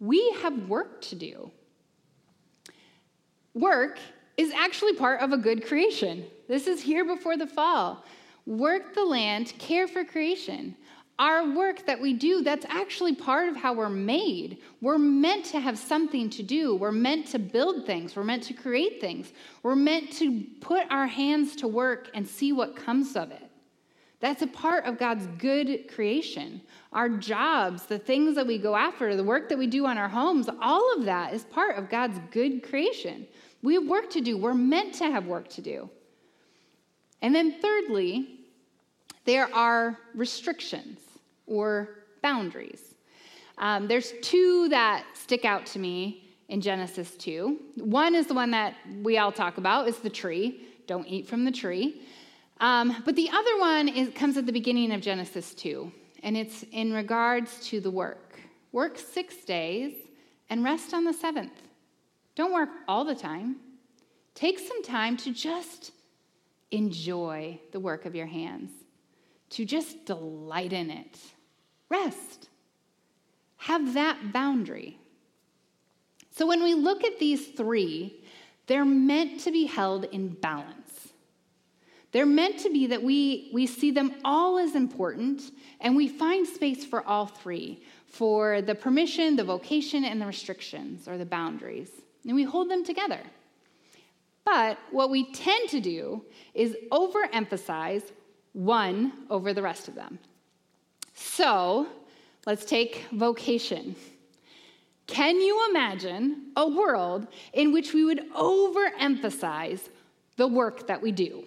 we 0.00 0.36
have 0.42 0.68
work 0.68 1.00
to 1.02 1.16
do. 1.16 1.50
Work 3.54 3.98
is 4.36 4.52
actually 4.52 4.94
part 4.94 5.20
of 5.20 5.32
a 5.32 5.36
good 5.36 5.66
creation. 5.66 6.24
This 6.46 6.66
is 6.66 6.80
here 6.80 7.04
before 7.04 7.36
the 7.36 7.46
fall. 7.46 8.04
Work 8.46 8.94
the 8.94 9.04
land, 9.04 9.52
care 9.58 9.88
for 9.88 10.04
creation. 10.04 10.76
Our 11.18 11.52
work 11.52 11.84
that 11.86 12.00
we 12.00 12.12
do, 12.12 12.42
that's 12.42 12.64
actually 12.66 13.16
part 13.16 13.48
of 13.48 13.56
how 13.56 13.72
we're 13.74 13.88
made. 13.88 14.58
We're 14.80 14.98
meant 14.98 15.44
to 15.46 15.58
have 15.58 15.76
something 15.76 16.30
to 16.30 16.44
do. 16.44 16.76
We're 16.76 16.92
meant 16.92 17.26
to 17.28 17.40
build 17.40 17.84
things. 17.84 18.14
We're 18.14 18.22
meant 18.22 18.44
to 18.44 18.54
create 18.54 19.00
things. 19.00 19.32
We're 19.64 19.74
meant 19.74 20.12
to 20.12 20.44
put 20.60 20.84
our 20.90 21.08
hands 21.08 21.56
to 21.56 21.66
work 21.66 22.08
and 22.14 22.26
see 22.26 22.52
what 22.52 22.76
comes 22.76 23.16
of 23.16 23.32
it. 23.32 23.47
That's 24.20 24.42
a 24.42 24.48
part 24.48 24.84
of 24.84 24.98
God's 24.98 25.26
good 25.38 25.88
creation. 25.88 26.60
Our 26.92 27.08
jobs, 27.08 27.84
the 27.84 27.98
things 27.98 28.34
that 28.34 28.46
we 28.46 28.58
go 28.58 28.74
after, 28.74 29.14
the 29.14 29.22
work 29.22 29.48
that 29.48 29.58
we 29.58 29.68
do 29.68 29.86
on 29.86 29.96
our 29.96 30.08
homes, 30.08 30.48
all 30.60 30.96
of 30.96 31.04
that 31.04 31.32
is 31.32 31.44
part 31.44 31.76
of 31.76 31.88
God's 31.88 32.18
good 32.32 32.62
creation. 32.68 33.26
We 33.62 33.74
have 33.74 33.86
work 33.86 34.10
to 34.10 34.20
do. 34.20 34.36
We're 34.36 34.54
meant 34.54 34.94
to 34.94 35.04
have 35.04 35.26
work 35.26 35.48
to 35.50 35.62
do. 35.62 35.88
And 37.22 37.34
then, 37.34 37.60
thirdly, 37.60 38.40
there 39.24 39.52
are 39.54 39.98
restrictions 40.14 41.00
or 41.46 42.04
boundaries. 42.22 42.94
Um, 43.58 43.88
there's 43.88 44.14
two 44.22 44.68
that 44.68 45.04
stick 45.14 45.44
out 45.44 45.66
to 45.66 45.78
me 45.78 46.28
in 46.48 46.60
Genesis 46.60 47.14
2. 47.16 47.58
One 47.76 48.14
is 48.14 48.26
the 48.26 48.34
one 48.34 48.50
that 48.52 48.74
we 49.02 49.18
all 49.18 49.32
talk 49.32 49.58
about, 49.58 49.88
is 49.88 49.98
the 49.98 50.10
tree. 50.10 50.66
Don't 50.86 51.06
eat 51.06 51.26
from 51.26 51.44
the 51.44 51.52
tree. 51.52 52.02
Um, 52.60 53.02
but 53.04 53.14
the 53.14 53.30
other 53.30 53.58
one 53.58 53.88
is, 53.88 54.10
comes 54.14 54.36
at 54.36 54.46
the 54.46 54.52
beginning 54.52 54.92
of 54.92 55.00
Genesis 55.00 55.54
2, 55.54 55.90
and 56.22 56.36
it's 56.36 56.64
in 56.72 56.92
regards 56.92 57.60
to 57.68 57.80
the 57.80 57.90
work. 57.90 58.40
Work 58.72 58.98
six 58.98 59.36
days 59.44 59.94
and 60.50 60.64
rest 60.64 60.92
on 60.92 61.04
the 61.04 61.12
seventh. 61.12 61.62
Don't 62.34 62.52
work 62.52 62.70
all 62.86 63.04
the 63.04 63.14
time. 63.14 63.56
Take 64.34 64.58
some 64.58 64.82
time 64.82 65.16
to 65.18 65.32
just 65.32 65.92
enjoy 66.70 67.58
the 67.72 67.80
work 67.80 68.04
of 68.04 68.14
your 68.14 68.26
hands, 68.26 68.70
to 69.50 69.64
just 69.64 70.04
delight 70.04 70.72
in 70.72 70.90
it. 70.90 71.18
Rest. 71.88 72.48
Have 73.56 73.94
that 73.94 74.32
boundary. 74.32 74.98
So 76.30 76.46
when 76.46 76.62
we 76.62 76.74
look 76.74 77.02
at 77.02 77.18
these 77.18 77.48
three, 77.48 78.22
they're 78.66 78.84
meant 78.84 79.40
to 79.40 79.50
be 79.50 79.64
held 79.64 80.04
in 80.04 80.28
balance. 80.28 80.77
They're 82.12 82.26
meant 82.26 82.58
to 82.60 82.70
be 82.70 82.86
that 82.86 83.02
we, 83.02 83.50
we 83.52 83.66
see 83.66 83.90
them 83.90 84.14
all 84.24 84.58
as 84.58 84.74
important 84.74 85.42
and 85.80 85.94
we 85.94 86.08
find 86.08 86.46
space 86.46 86.84
for 86.84 87.06
all 87.06 87.26
three 87.26 87.82
for 88.06 88.62
the 88.62 88.74
permission, 88.74 89.36
the 89.36 89.44
vocation, 89.44 90.04
and 90.04 90.20
the 90.20 90.26
restrictions 90.26 91.06
or 91.06 91.18
the 91.18 91.26
boundaries. 91.26 91.90
And 92.24 92.34
we 92.34 92.44
hold 92.44 92.70
them 92.70 92.84
together. 92.84 93.20
But 94.44 94.78
what 94.90 95.10
we 95.10 95.30
tend 95.32 95.68
to 95.70 95.80
do 95.80 96.24
is 96.54 96.74
overemphasize 96.90 98.04
one 98.54 99.12
over 99.28 99.52
the 99.52 99.62
rest 99.62 99.88
of 99.88 99.94
them. 99.94 100.18
So 101.14 101.86
let's 102.46 102.64
take 102.64 103.04
vocation. 103.12 103.94
Can 105.06 105.36
you 105.40 105.68
imagine 105.70 106.52
a 106.56 106.66
world 106.66 107.26
in 107.52 107.72
which 107.72 107.92
we 107.92 108.04
would 108.04 108.30
overemphasize 108.32 109.80
the 110.36 110.46
work 110.46 110.86
that 110.86 111.02
we 111.02 111.12
do? 111.12 111.44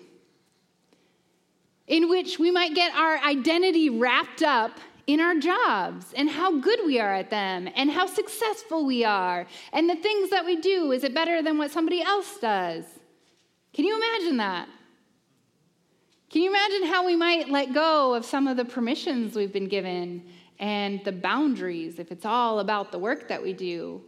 In 1.87 2.09
which 2.09 2.39
we 2.39 2.51
might 2.51 2.73
get 2.73 2.93
our 2.95 3.17
identity 3.17 3.89
wrapped 3.89 4.43
up 4.43 4.79
in 5.07 5.19
our 5.19 5.35
jobs 5.35 6.13
and 6.15 6.29
how 6.29 6.59
good 6.59 6.79
we 6.85 6.99
are 6.99 7.13
at 7.13 7.29
them 7.29 7.67
and 7.75 7.91
how 7.91 8.05
successful 8.05 8.85
we 8.85 9.03
are 9.03 9.45
and 9.73 9.89
the 9.89 9.95
things 9.95 10.29
that 10.29 10.45
we 10.45 10.55
do. 10.55 10.91
Is 10.91 11.03
it 11.03 11.13
better 11.13 11.41
than 11.41 11.57
what 11.57 11.71
somebody 11.71 12.01
else 12.01 12.37
does? 12.37 12.85
Can 13.73 13.85
you 13.85 13.95
imagine 13.95 14.37
that? 14.37 14.67
Can 16.29 16.41
you 16.43 16.49
imagine 16.49 16.87
how 16.87 17.05
we 17.05 17.15
might 17.15 17.49
let 17.49 17.73
go 17.73 18.13
of 18.13 18.23
some 18.23 18.47
of 18.47 18.55
the 18.55 18.63
permissions 18.63 19.35
we've 19.35 19.51
been 19.51 19.67
given 19.67 20.23
and 20.59 21.03
the 21.03 21.11
boundaries 21.11 21.99
if 21.99 22.11
it's 22.11 22.25
all 22.25 22.59
about 22.59 22.91
the 22.91 22.99
work 22.99 23.27
that 23.27 23.41
we 23.41 23.51
do 23.51 24.01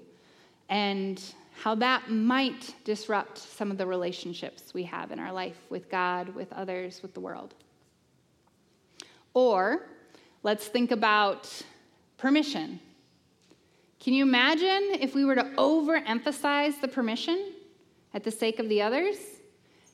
and 0.69 1.21
how 1.61 1.75
that 1.75 2.09
might 2.09 2.75
disrupt 2.85 3.37
some 3.37 3.71
of 3.71 3.77
the 3.77 3.85
relationships 3.85 4.73
we 4.73 4.83
have 4.83 5.11
in 5.11 5.19
our 5.19 5.33
life 5.33 5.57
with 5.69 5.89
God, 5.89 6.29
with 6.29 6.51
others, 6.53 7.01
with 7.01 7.13
the 7.13 7.19
world? 7.19 7.55
Or 9.33 9.87
let's 10.43 10.67
think 10.67 10.91
about 10.91 11.49
permission. 12.17 12.79
Can 13.99 14.13
you 14.13 14.23
imagine 14.23 14.99
if 14.99 15.15
we 15.15 15.23
were 15.23 15.35
to 15.35 15.43
overemphasize 15.57 16.81
the 16.81 16.87
permission 16.87 17.53
at 18.13 18.23
the 18.23 18.31
sake 18.31 18.59
of 18.59 18.69
the 18.69 18.81
others 18.81 19.17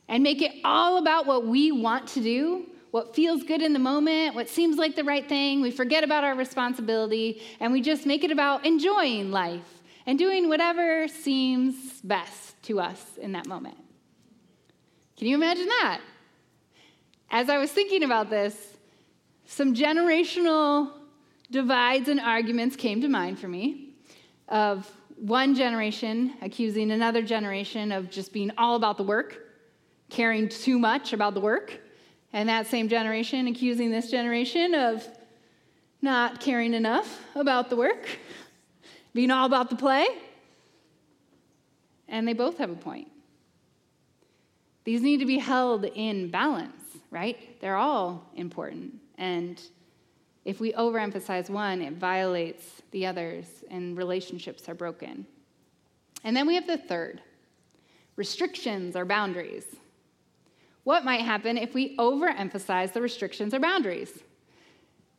and 0.07 0.23
make 0.23 0.41
it 0.41 0.51
all 0.63 0.97
about 0.97 1.25
what 1.27 1.45
we 1.45 1.71
want 1.71 2.07
to 2.09 2.21
do, 2.21 2.65
what 2.91 3.15
feels 3.15 3.43
good 3.43 3.61
in 3.61 3.71
the 3.71 3.79
moment, 3.79 4.33
what 4.33 4.49
seems 4.49 4.77
like 4.77 4.95
the 4.95 5.03
right 5.03 5.29
thing? 5.29 5.61
We 5.61 5.69
forget 5.69 6.03
about 6.03 6.23
our 6.23 6.33
responsibility 6.35 7.41
and 7.59 7.71
we 7.71 7.81
just 7.81 8.07
make 8.07 8.23
it 8.23 8.31
about 8.31 8.65
enjoying 8.65 9.29
life 9.29 9.81
and 10.07 10.17
doing 10.17 10.49
whatever 10.49 11.07
seems 11.07 12.01
best 12.01 12.61
to 12.63 12.79
us 12.79 13.03
in 13.21 13.33
that 13.33 13.45
moment. 13.45 13.77
Can 15.17 15.27
you 15.27 15.35
imagine 15.35 15.67
that? 15.67 16.01
As 17.29 17.47
I 17.47 17.59
was 17.59 17.71
thinking 17.71 18.01
about 18.01 18.31
this, 18.31 18.55
some 19.49 19.73
generational 19.73 20.91
divides 21.49 22.07
and 22.07 22.19
arguments 22.19 22.75
came 22.75 23.01
to 23.01 23.07
mind 23.07 23.39
for 23.39 23.47
me 23.47 23.95
of 24.47 24.89
one 25.17 25.55
generation 25.55 26.35
accusing 26.43 26.91
another 26.91 27.23
generation 27.23 27.91
of 27.91 28.11
just 28.11 28.31
being 28.31 28.51
all 28.59 28.75
about 28.75 28.95
the 28.95 29.03
work, 29.03 29.39
caring 30.07 30.47
too 30.47 30.77
much 30.77 31.13
about 31.13 31.33
the 31.33 31.39
work, 31.39 31.81
and 32.31 32.47
that 32.47 32.67
same 32.67 32.87
generation 32.87 33.47
accusing 33.47 33.89
this 33.89 34.11
generation 34.11 34.75
of 34.75 35.05
not 35.99 36.39
caring 36.39 36.75
enough 36.75 37.19
about 37.33 37.71
the 37.71 37.75
work, 37.75 38.07
being 39.15 39.31
all 39.31 39.47
about 39.47 39.71
the 39.71 39.75
play. 39.75 40.05
And 42.07 42.27
they 42.27 42.33
both 42.33 42.59
have 42.59 42.69
a 42.69 42.75
point. 42.75 43.07
These 44.83 45.01
need 45.01 45.17
to 45.17 45.25
be 45.25 45.39
held 45.39 45.85
in 45.85 46.29
balance, 46.29 46.83
right? 47.09 47.59
They're 47.61 47.77
all 47.77 48.29
important. 48.35 48.98
And 49.19 49.61
if 50.45 50.59
we 50.59 50.71
overemphasize 50.73 51.49
one, 51.49 51.81
it 51.81 51.93
violates 51.93 52.81
the 52.91 53.05
others 53.05 53.45
and 53.69 53.95
relationships 53.95 54.67
are 54.67 54.73
broken. 54.73 55.27
And 56.23 56.35
then 56.35 56.47
we 56.47 56.55
have 56.55 56.65
the 56.65 56.77
third 56.77 57.21
restrictions 58.15 58.95
or 58.95 59.05
boundaries. 59.05 59.65
What 60.85 61.05
might 61.05 61.21
happen 61.21 61.57
if 61.57 61.73
we 61.73 61.95
overemphasize 61.97 62.93
the 62.93 63.01
restrictions 63.01 63.53
or 63.53 63.59
boundaries? 63.59 64.23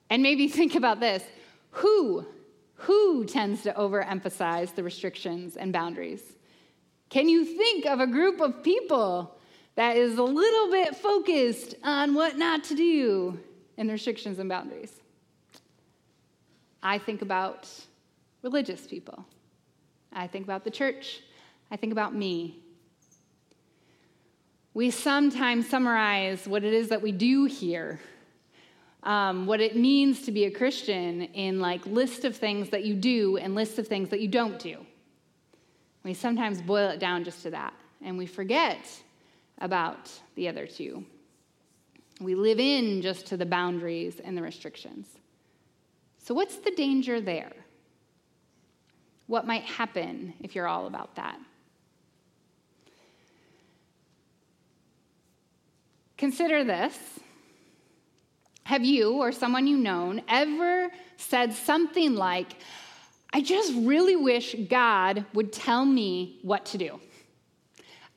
And 0.08 0.22
maybe 0.22 0.48
think 0.58 0.74
about 0.74 0.98
this 0.98 1.22
who? 1.70 2.26
Who 2.74 3.26
tends 3.26 3.62
to 3.62 3.72
overemphasize 3.74 4.74
the 4.74 4.82
restrictions 4.82 5.56
and 5.56 5.72
boundaries? 5.72 6.22
Can 7.10 7.28
you 7.28 7.44
think 7.44 7.84
of 7.84 8.00
a 8.00 8.06
group 8.06 8.40
of 8.40 8.62
people 8.62 9.36
that 9.74 9.96
is 9.96 10.16
a 10.16 10.22
little 10.22 10.70
bit 10.70 10.96
focused 10.96 11.74
on 11.84 12.14
what 12.14 12.38
not 12.38 12.64
to 12.64 12.74
do 12.74 13.38
and 13.80 13.90
restrictions 13.90 14.38
and 14.38 14.48
boundaries? 14.48 14.92
I 16.82 16.98
think 16.98 17.22
about 17.22 17.68
religious 18.42 18.86
people. 18.86 19.24
I 20.12 20.26
think 20.26 20.44
about 20.44 20.64
the 20.64 20.70
church. 20.70 21.20
I 21.70 21.76
think 21.76 21.90
about 21.90 22.14
me. 22.14 22.62
We 24.74 24.90
sometimes 24.90 25.68
summarize 25.68 26.46
what 26.46 26.62
it 26.62 26.74
is 26.74 26.90
that 26.90 27.02
we 27.02 27.10
do 27.10 27.46
here, 27.46 28.00
um, 29.02 29.46
what 29.46 29.60
it 29.60 29.76
means 29.76 30.22
to 30.22 30.32
be 30.32 30.44
a 30.44 30.50
Christian, 30.50 31.22
in 31.22 31.60
like 31.60 31.84
list 31.86 32.24
of 32.24 32.36
things 32.36 32.68
that 32.70 32.84
you 32.84 32.94
do 32.94 33.38
and 33.38 33.54
list 33.54 33.78
of 33.78 33.88
things 33.88 34.10
that 34.10 34.20
you 34.20 34.28
don't 34.28 34.58
do. 34.58 34.76
We 36.04 36.14
sometimes 36.14 36.60
boil 36.60 36.90
it 36.90 37.00
down 37.00 37.24
just 37.24 37.42
to 37.42 37.50
that, 37.50 37.72
and 38.02 38.16
we 38.16 38.26
forget 38.26 38.86
about 39.58 40.10
the 40.34 40.48
other 40.48 40.66
two. 40.66 41.04
We 42.20 42.34
live 42.34 42.60
in 42.60 43.00
just 43.00 43.26
to 43.28 43.36
the 43.36 43.46
boundaries 43.46 44.20
and 44.22 44.36
the 44.36 44.42
restrictions. 44.42 45.06
So, 46.18 46.34
what's 46.34 46.56
the 46.56 46.70
danger 46.72 47.20
there? 47.20 47.52
What 49.26 49.46
might 49.46 49.62
happen 49.62 50.34
if 50.40 50.54
you're 50.54 50.68
all 50.68 50.86
about 50.86 51.16
that? 51.16 51.38
Consider 56.18 56.64
this. 56.64 56.98
Have 58.64 58.84
you 58.84 59.14
or 59.14 59.32
someone 59.32 59.66
you 59.66 59.78
known 59.78 60.20
ever 60.28 60.90
said 61.16 61.54
something 61.54 62.14
like, 62.14 62.48
I 63.32 63.40
just 63.40 63.72
really 63.74 64.16
wish 64.16 64.54
God 64.68 65.24
would 65.32 65.52
tell 65.52 65.86
me 65.86 66.38
what 66.42 66.66
to 66.66 66.78
do? 66.78 67.00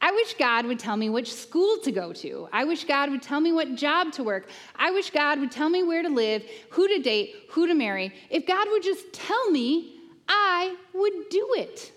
I 0.04 0.12
wish 0.12 0.34
God 0.34 0.66
would 0.66 0.80
tell 0.80 0.98
me 0.98 1.10
which 1.10 1.34
school 1.34 1.78
to 1.78 1.90
go 1.90 2.12
to. 2.12 2.50
I 2.52 2.66
wish 2.66 2.84
God 2.84 3.10
would 3.10 3.22
tell 3.22 3.40
me 3.40 3.54
what 3.54 3.76
job 3.76 4.12
to 4.14 4.24
work. 4.24 4.50
I 4.76 4.92
wish 4.92 5.12
God 5.12 5.40
would 5.40 5.50
tell 5.50 5.70
me 5.70 5.82
where 5.82 6.04
to 6.04 6.10
live, 6.10 6.44
who 6.72 6.90
to 6.90 7.00
date, 7.00 7.34
who 7.52 7.68
to 7.68 7.74
marry. 7.74 8.14
If 8.30 8.46
God 8.46 8.68
would 8.70 8.84
just 8.84 9.14
tell 9.14 9.50
me, 9.50 9.96
I 10.28 10.76
would 10.94 11.30
do 11.30 11.54
it. 11.56 11.94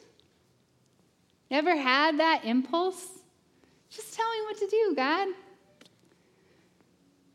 Never 1.51 1.77
had 1.77 2.21
that 2.21 2.45
impulse? 2.45 3.09
Just 3.91 4.15
tell 4.15 4.31
me 4.31 4.41
what 4.43 4.59
to 4.59 4.69
do, 4.69 4.95
God. 4.95 5.29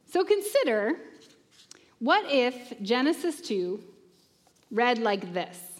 So 0.05 0.23
consider 0.23 0.95
what 1.99 2.23
if 2.31 2.81
Genesis 2.81 3.41
2 3.41 3.83
read 4.71 4.99
like 4.99 5.33
this 5.33 5.70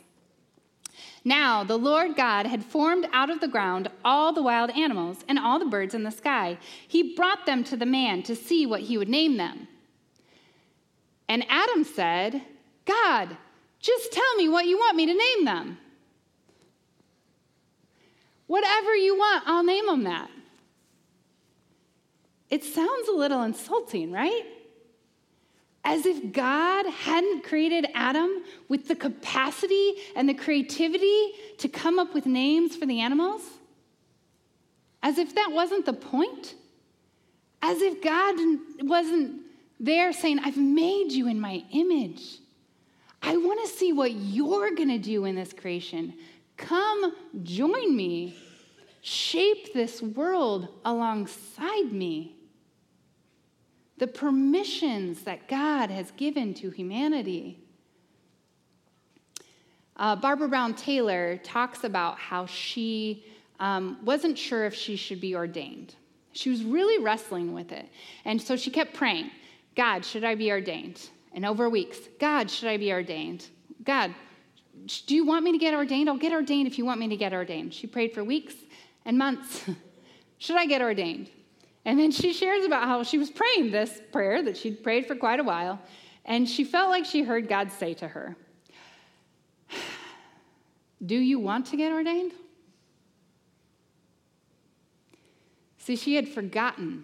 now 1.24 1.64
the 1.64 1.78
Lord 1.78 2.16
God 2.16 2.48
had 2.48 2.64
formed 2.64 3.08
out 3.14 3.30
of 3.30 3.40
the 3.40 3.48
ground 3.48 3.90
all 4.04 4.34
the 4.34 4.42
wild 4.42 4.72
animals 4.72 5.24
and 5.28 5.38
all 5.38 5.60
the 5.60 5.66
birds 5.66 5.94
in 5.94 6.04
the 6.04 6.12
sky. 6.12 6.58
He 6.88 7.16
brought 7.16 7.46
them 7.46 7.64
to 7.66 7.78
the 7.78 7.86
man 7.86 8.24
to 8.24 8.36
see 8.36 8.66
what 8.66 8.82
he 8.82 8.98
would 8.98 9.10
name 9.10 9.38
them. 9.38 9.68
And 11.30 11.46
Adam 11.48 11.84
said, 11.84 12.42
God, 12.86 13.38
just 13.80 14.12
tell 14.12 14.36
me 14.36 14.50
what 14.50 14.66
you 14.66 14.78
want 14.78 14.98
me 14.98 15.06
to 15.06 15.14
name 15.14 15.46
them. 15.46 15.78
Whatever 18.48 18.96
you 18.96 19.18
want, 19.18 19.44
I'll 19.46 19.64
name 19.64 19.86
them 19.86 20.04
that. 20.04 20.30
It 22.50 22.66
sounds 22.66 23.08
a 23.08 23.14
little 23.14 23.44
insulting, 23.44 24.12
right? 24.12 24.44
As 25.84 26.06
if 26.06 26.32
God 26.32 26.86
hadn't 26.86 27.44
created 27.44 27.88
Adam 27.94 28.44
with 28.70 28.88
the 28.88 28.96
capacity 28.96 29.96
and 30.16 30.30
the 30.30 30.34
creativity 30.34 31.32
to 31.58 31.68
come 31.68 31.98
up 31.98 32.14
with 32.14 32.26
names 32.26 32.76
for 32.76 32.86
the 32.86 33.00
animals? 33.00 33.42
As 35.02 35.18
if 35.18 35.34
that 35.36 35.52
wasn't 35.52 35.86
the 35.86 35.94
point? 35.94 36.56
As 37.62 37.82
if 37.82 38.02
God 38.02 38.36
wasn't 38.82 39.42
there 39.80 40.14
saying, 40.14 40.40
I've 40.40 40.58
made 40.58 41.12
you 41.12 41.28
in 41.28 41.40
my 41.40 41.64
image. 41.72 42.38
I 43.24 43.38
want 43.38 43.68
to 43.68 43.76
see 43.76 43.94
what 43.94 44.12
you're 44.12 44.72
going 44.72 44.90
to 44.90 45.00
do 45.00 45.26
in 45.26 45.36
this 45.36 45.54
creation. 45.54 46.14
Come 46.58 47.14
join 47.42 47.96
me. 47.96 48.36
Shape 49.02 49.74
this 49.74 50.00
world 50.02 50.68
alongside 50.86 51.92
me 51.92 52.36
the 54.02 54.08
permissions 54.08 55.22
that 55.26 55.48
God 55.48 55.92
has 55.92 56.10
given 56.18 56.56
to 56.56 56.72
humanity. 56.72 57.60
Uh, 59.96 60.16
Barbara 60.16 60.48
Brown 60.48 60.74
Taylor 60.74 61.38
talks 61.44 61.84
about 61.84 62.18
how 62.18 62.48
she 62.48 63.24
um, 63.60 64.00
wasn't 64.04 64.40
sure 64.40 64.66
if 64.66 64.74
she 64.74 64.96
should 64.96 65.22
be 65.22 65.36
ordained. 65.36 65.94
She 66.32 66.50
was 66.50 66.64
really 66.64 66.98
wrestling 67.04 67.54
with 67.54 67.72
it. 67.72 67.88
And 68.26 68.42
so 68.42 68.56
she 68.56 68.72
kept 68.72 68.96
praying 68.96 69.30
God, 69.76 70.04
should 70.04 70.24
I 70.24 70.34
be 70.34 70.52
ordained? 70.52 71.10
And 71.34 71.46
over 71.46 71.70
weeks, 71.70 72.00
God, 72.20 72.50
should 72.50 72.70
I 72.70 72.78
be 72.78 72.92
ordained? 72.92 73.46
God, 73.84 74.16
do 75.06 75.14
you 75.14 75.28
want 75.28 75.46
me 75.46 75.52
to 75.52 75.60
get 75.60 75.76
ordained? 75.76 76.10
I'll 76.10 76.18
get 76.18 76.34
ordained 76.34 76.66
if 76.66 76.80
you 76.80 76.86
want 76.86 77.00
me 77.00 77.08
to 77.10 77.18
get 77.18 77.34
ordained. 77.34 77.72
She 77.72 77.86
prayed 77.86 78.16
for 78.16 78.24
weeks 78.24 78.56
and 79.06 79.16
months. 79.16 79.70
should 80.40 80.56
I 80.56 80.66
get 80.66 80.82
ordained? 80.82 81.30
And 81.86 82.00
then 82.00 82.12
she 82.12 82.34
shares 82.34 82.66
about 82.66 82.84
how 82.84 83.04
she 83.04 83.18
was 83.18 83.32
praying 83.32 83.72
this 83.72 84.02
prayer 84.12 84.44
that 84.44 84.58
she'd 84.58 84.84
prayed 84.84 85.08
for 85.08 85.16
quite 85.16 85.40
a 85.40 85.44
while, 85.44 85.80
and 86.26 86.48
she 86.48 86.64
felt 86.64 86.90
like 86.90 87.06
she 87.06 87.24
heard 87.24 87.48
God 87.48 87.72
say 87.72 87.94
to 87.96 88.08
her, 88.08 88.36
Do 91.04 91.16
you 91.16 91.40
want 91.40 91.66
to 91.68 91.78
get 91.78 91.92
ordained? 91.92 92.34
See, 95.80 95.96
she 95.96 96.16
had 96.16 96.28
forgotten 96.28 97.04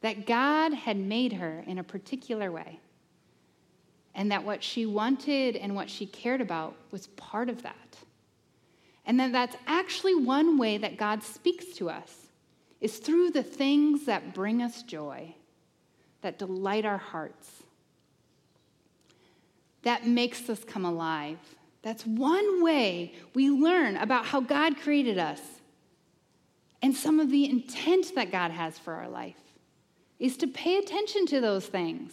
that 0.00 0.26
God 0.26 0.72
had 0.72 0.96
made 0.96 1.34
her 1.34 1.62
in 1.66 1.78
a 1.78 1.84
particular 1.84 2.50
way, 2.50 2.80
and 4.14 4.32
that 4.32 4.42
what 4.42 4.64
she 4.64 4.86
wanted 4.86 5.56
and 5.56 5.76
what 5.76 5.90
she 5.90 6.06
cared 6.06 6.40
about 6.40 6.74
was 6.90 7.08
part 7.08 7.50
of 7.50 7.62
that. 7.62 7.98
And 9.04 9.20
that 9.20 9.32
that's 9.32 9.56
actually 9.66 10.14
one 10.14 10.56
way 10.56 10.78
that 10.78 10.96
God 10.96 11.22
speaks 11.22 11.66
to 11.76 11.90
us 11.90 12.19
is 12.80 12.98
through 12.98 13.30
the 13.30 13.42
things 13.42 14.06
that 14.06 14.34
bring 14.34 14.62
us 14.62 14.82
joy, 14.82 15.34
that 16.22 16.38
delight 16.38 16.84
our 16.84 16.98
hearts, 16.98 17.62
that 19.82 20.06
makes 20.06 20.48
us 20.48 20.64
come 20.64 20.84
alive. 20.84 21.38
That's 21.82 22.04
one 22.04 22.62
way 22.62 23.14
we 23.34 23.50
learn 23.50 23.96
about 23.96 24.26
how 24.26 24.40
God 24.40 24.76
created 24.78 25.18
us 25.18 25.40
and 26.82 26.94
some 26.94 27.20
of 27.20 27.30
the 27.30 27.48
intent 27.48 28.14
that 28.14 28.30
God 28.30 28.50
has 28.50 28.78
for 28.78 28.94
our 28.94 29.08
life 29.08 29.36
is 30.18 30.36
to 30.38 30.46
pay 30.46 30.78
attention 30.78 31.26
to 31.26 31.40
those 31.40 31.66
things. 31.66 32.12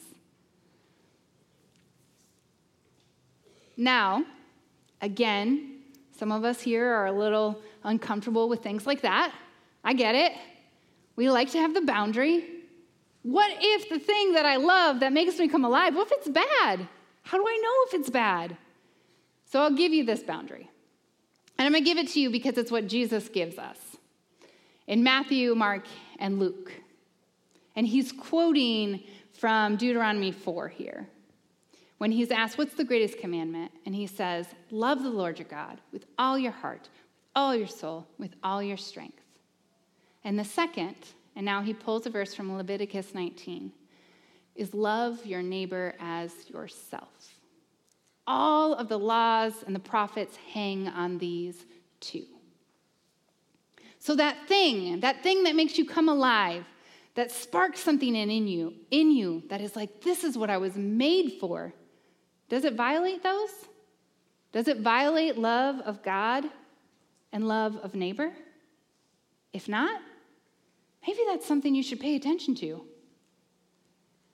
Now, 3.75 4.25
again, 5.01 5.81
some 6.17 6.31
of 6.31 6.43
us 6.43 6.61
here 6.61 6.89
are 6.89 7.05
a 7.05 7.11
little 7.11 7.61
uncomfortable 7.83 8.49
with 8.49 8.63
things 8.63 8.87
like 8.87 9.01
that. 9.01 9.33
I 9.83 9.93
get 9.93 10.15
it. 10.15 10.33
We 11.17 11.29
like 11.29 11.51
to 11.51 11.57
have 11.57 11.73
the 11.73 11.81
boundary. 11.81 12.45
What 13.23 13.51
if 13.59 13.89
the 13.89 13.99
thing 13.99 14.33
that 14.33 14.45
I 14.45 14.55
love 14.55 15.01
that 15.01 15.11
makes 15.11 15.37
me 15.37 15.49
come 15.49 15.65
alive, 15.65 15.93
what 15.95 16.09
if 16.09 16.13
it's 16.19 16.29
bad? 16.29 16.87
How 17.23 17.37
do 17.37 17.45
I 17.45 17.59
know 17.61 17.73
if 17.87 17.99
it's 17.99 18.09
bad? 18.09 18.55
So 19.51 19.61
I'll 19.61 19.75
give 19.75 19.91
you 19.91 20.05
this 20.05 20.23
boundary. 20.23 20.69
And 21.57 21.65
I'm 21.65 21.73
going 21.73 21.83
to 21.83 21.89
give 21.89 21.97
it 21.97 22.09
to 22.13 22.19
you 22.19 22.29
because 22.29 22.57
it's 22.57 22.71
what 22.71 22.87
Jesus 22.87 23.27
gives 23.27 23.57
us 23.57 23.77
in 24.85 25.03
Matthew, 25.03 25.55
Mark, 25.55 25.85
and 26.19 26.39
Luke. 26.39 26.71
And 27.75 27.85
he's 27.87 28.11
quoting 28.11 29.03
from 29.33 29.75
Deuteronomy 29.75 30.31
4 30.31 30.67
here. 30.69 31.07
When 31.97 32.11
he's 32.11 32.29
asked, 32.29 32.57
What's 32.57 32.75
the 32.75 32.83
greatest 32.83 33.17
commandment? 33.17 33.71
And 33.85 33.95
he 33.95 34.05
says, 34.05 34.47
Love 34.69 35.01
the 35.01 35.09
Lord 35.09 35.39
your 35.39 35.47
God 35.47 35.81
with 35.91 36.05
all 36.19 36.37
your 36.37 36.51
heart, 36.51 36.89
with 36.93 37.25
all 37.35 37.55
your 37.55 37.67
soul, 37.67 38.07
with 38.19 38.35
all 38.43 38.61
your 38.61 38.77
strength. 38.77 39.19
And 40.27 40.37
the 40.37 40.43
second, 40.43 40.97
and 41.37 41.45
now 41.45 41.61
he 41.61 41.73
pulls 41.73 42.05
a 42.05 42.09
verse 42.09 42.33
from 42.33 42.57
Leviticus 42.57 43.13
19, 43.13 43.71
is 44.57 44.73
love 44.73 45.25
your 45.25 45.41
neighbor 45.41 45.95
as 46.01 46.33
yourself. 46.49 47.31
All 48.27 48.73
of 48.73 48.89
the 48.89 48.99
laws 48.99 49.53
and 49.65 49.73
the 49.73 49.79
prophets 49.79 50.35
hang 50.51 50.89
on 50.89 51.17
these 51.17 51.65
two. 52.01 52.25
So 53.99 54.17
that 54.17 54.49
thing, 54.49 54.99
that 54.99 55.23
thing 55.23 55.43
that 55.43 55.55
makes 55.55 55.77
you 55.77 55.85
come 55.85 56.09
alive, 56.09 56.65
that 57.15 57.31
sparks 57.31 57.79
something 57.79 58.13
in, 58.13 58.29
in 58.29 58.49
you, 58.49 58.73
in 58.91 59.11
you 59.11 59.43
that 59.47 59.61
is 59.61 59.77
like, 59.77 60.01
this 60.01 60.25
is 60.25 60.37
what 60.37 60.49
I 60.49 60.57
was 60.57 60.75
made 60.75 61.37
for. 61.39 61.73
Does 62.49 62.65
it 62.65 62.73
violate 62.73 63.23
those? 63.23 63.51
Does 64.51 64.67
it 64.67 64.81
violate 64.81 65.37
love 65.37 65.79
of 65.85 66.03
God 66.03 66.43
and 67.31 67.47
love 67.47 67.77
of 67.77 67.95
neighbor? 67.95 68.33
If 69.53 69.69
not, 69.69 70.01
maybe 71.07 71.19
that's 71.25 71.47
something 71.47 71.73
you 71.73 71.83
should 71.83 71.99
pay 71.99 72.15
attention 72.15 72.53
to. 72.55 72.83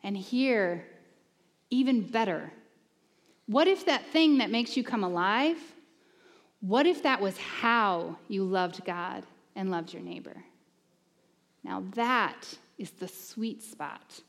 And 0.04 0.18
here, 0.18 0.86
even 1.70 2.02
better, 2.02 2.52
what 3.46 3.68
if 3.68 3.86
that 3.86 4.06
thing 4.08 4.40
that 4.40 4.50
makes 4.50 4.76
you 4.76 4.84
come 4.84 5.04
alive, 5.04 5.58
what 6.62 6.86
if 6.88 7.04
that 7.04 7.22
was 7.22 7.38
how 7.38 8.18
you 8.28 8.44
loved 8.44 8.84
God 8.86 9.24
and 9.56 9.70
loved 9.70 9.94
your 9.94 10.02
neighbor? 10.02 10.44
Now, 11.64 11.84
that 11.96 12.58
is 12.78 12.92
the 12.92 13.08
sweet 13.08 13.62
spot. 13.62 14.22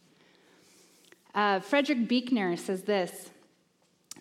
Uh, 1.35 1.61
Frederick 1.61 2.07
Buechner 2.07 2.57
says 2.57 2.83
this 2.83 3.31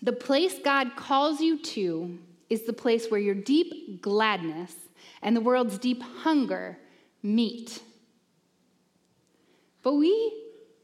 The 0.02 0.14
place 0.14 0.56
God 0.64 0.96
calls 0.96 1.42
you 1.42 1.60
to 1.60 2.18
is 2.50 2.64
the 2.64 2.74
place 2.74 3.10
where 3.10 3.20
your 3.20 3.36
deep 3.36 4.02
gladness 4.02 4.74
and 5.22 5.36
the 5.36 5.42
world's 5.42 5.78
deep 5.78 6.02
hunger 6.02 6.78
meet. 7.22 7.82
But 9.84 9.94
we 9.94 10.34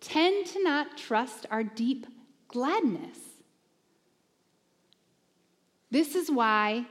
tend 0.02 0.46
to 0.48 0.64
not 0.64 0.98
trust 0.98 1.46
our 1.50 1.64
deep 1.64 2.06
gladness. 2.48 3.18
This 5.90 6.16
is 6.16 6.30
why 6.30 6.86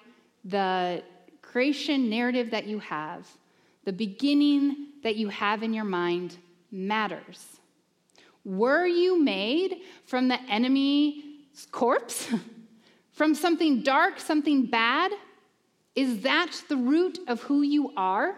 the 0.44 1.02
creation 1.42 2.10
narrative 2.10 2.50
that 2.50 2.66
you 2.66 2.78
have, 2.80 3.28
the 3.84 3.92
beginning 3.92 4.88
that 5.02 5.16
you 5.16 5.28
have 5.28 5.62
in 5.62 5.72
your 5.72 5.84
mind, 5.84 6.36
matters. 6.70 7.58
Were 8.44 8.86
you 8.86 9.22
made 9.22 9.82
from 10.04 10.28
the 10.28 10.40
enemy's 10.50 11.66
corpse? 11.70 12.28
from 13.12 13.34
something 13.34 13.82
dark, 13.82 14.20
something 14.20 14.66
bad? 14.66 15.12
Is 15.94 16.20
that 16.20 16.62
the 16.68 16.76
root 16.76 17.18
of 17.26 17.42
who 17.42 17.62
you 17.62 17.92
are? 17.96 18.36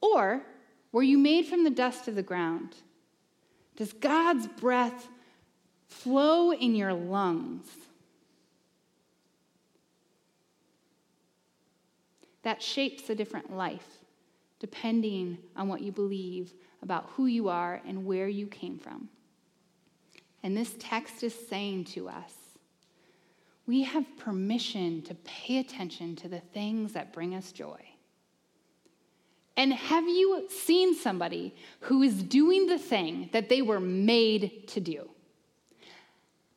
Or 0.00 0.42
were 0.92 1.02
you 1.02 1.18
made 1.18 1.46
from 1.46 1.64
the 1.64 1.70
dust 1.70 2.08
of 2.08 2.14
the 2.14 2.22
ground? 2.22 2.74
Does 3.76 3.92
God's 3.92 4.46
breath 4.46 5.08
flow 5.86 6.52
in 6.52 6.74
your 6.74 6.92
lungs? 6.92 7.66
That 12.42 12.62
shapes 12.62 13.08
a 13.10 13.14
different 13.14 13.54
life 13.54 13.86
depending 14.58 15.38
on 15.56 15.68
what 15.68 15.80
you 15.80 15.90
believe 15.90 16.52
about 16.82 17.10
who 17.14 17.26
you 17.26 17.48
are 17.48 17.80
and 17.86 18.04
where 18.04 18.28
you 18.28 18.46
came 18.46 18.78
from. 18.78 19.08
And 20.42 20.56
this 20.56 20.74
text 20.78 21.22
is 21.22 21.34
saying 21.48 21.84
to 21.86 22.08
us 22.08 22.34
we 23.66 23.82
have 23.84 24.04
permission 24.16 25.02
to 25.02 25.14
pay 25.14 25.58
attention 25.58 26.16
to 26.16 26.28
the 26.28 26.40
things 26.40 26.92
that 26.94 27.12
bring 27.12 27.34
us 27.34 27.52
joy. 27.52 27.89
And 29.60 29.74
have 29.74 30.08
you 30.08 30.46
seen 30.48 30.94
somebody 30.94 31.54
who 31.80 32.02
is 32.02 32.22
doing 32.22 32.66
the 32.66 32.78
thing 32.78 33.28
that 33.32 33.50
they 33.50 33.60
were 33.60 33.78
made 33.78 34.66
to 34.68 34.80
do? 34.80 35.10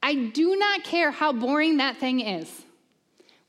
I 0.01 0.15
do 0.15 0.55
not 0.55 0.85
care 0.85 1.11
how 1.11 1.33
boring 1.33 1.77
that 1.77 1.97
thing 1.97 2.21
is, 2.21 2.49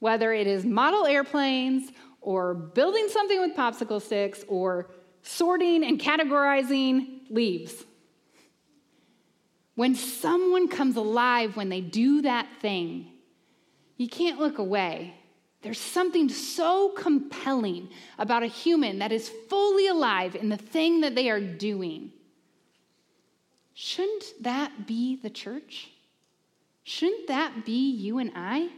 whether 0.00 0.32
it 0.32 0.48
is 0.48 0.64
model 0.64 1.06
airplanes 1.06 1.92
or 2.20 2.52
building 2.52 3.06
something 3.10 3.40
with 3.40 3.54
popsicle 3.54 4.02
sticks 4.02 4.44
or 4.48 4.90
sorting 5.22 5.84
and 5.84 6.00
categorizing 6.00 7.20
leaves. 7.30 7.84
When 9.76 9.94
someone 9.94 10.66
comes 10.66 10.96
alive 10.96 11.56
when 11.56 11.68
they 11.68 11.80
do 11.80 12.22
that 12.22 12.48
thing, 12.60 13.06
you 13.98 14.08
can't 14.08 14.40
look 14.40 14.58
away. 14.58 15.14
There's 15.64 15.80
something 15.80 16.28
so 16.28 16.90
compelling 16.90 17.88
about 18.18 18.42
a 18.42 18.46
human 18.46 18.98
that 18.98 19.12
is 19.12 19.30
fully 19.48 19.86
alive 19.86 20.36
in 20.36 20.50
the 20.50 20.58
thing 20.58 21.00
that 21.00 21.14
they 21.14 21.30
are 21.30 21.40
doing. 21.40 22.12
Shouldn't 23.72 24.24
that 24.42 24.86
be 24.86 25.16
the 25.16 25.30
church? 25.30 25.90
Shouldn't 26.82 27.28
that 27.28 27.64
be 27.64 27.90
you 27.92 28.18
and 28.18 28.30
I? 28.36 28.68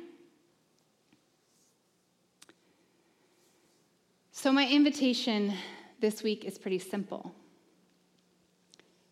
So, 4.31 4.53
my 4.53 4.69
invitation 4.69 5.55
this 5.99 6.23
week 6.23 6.45
is 6.45 6.57
pretty 6.57 6.79
simple 6.79 7.35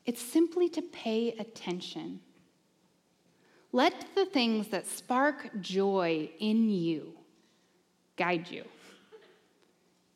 it's 0.07 0.23
simply 0.23 0.69
to 0.69 0.83
pay 0.83 1.33
attention. 1.41 2.21
Let 3.73 4.15
the 4.15 4.27
things 4.27 4.69
that 4.69 4.87
spark 4.87 5.61
joy 5.61 6.31
in 6.39 6.71
you 6.71 7.15
guide 8.17 8.51
you. 8.51 8.65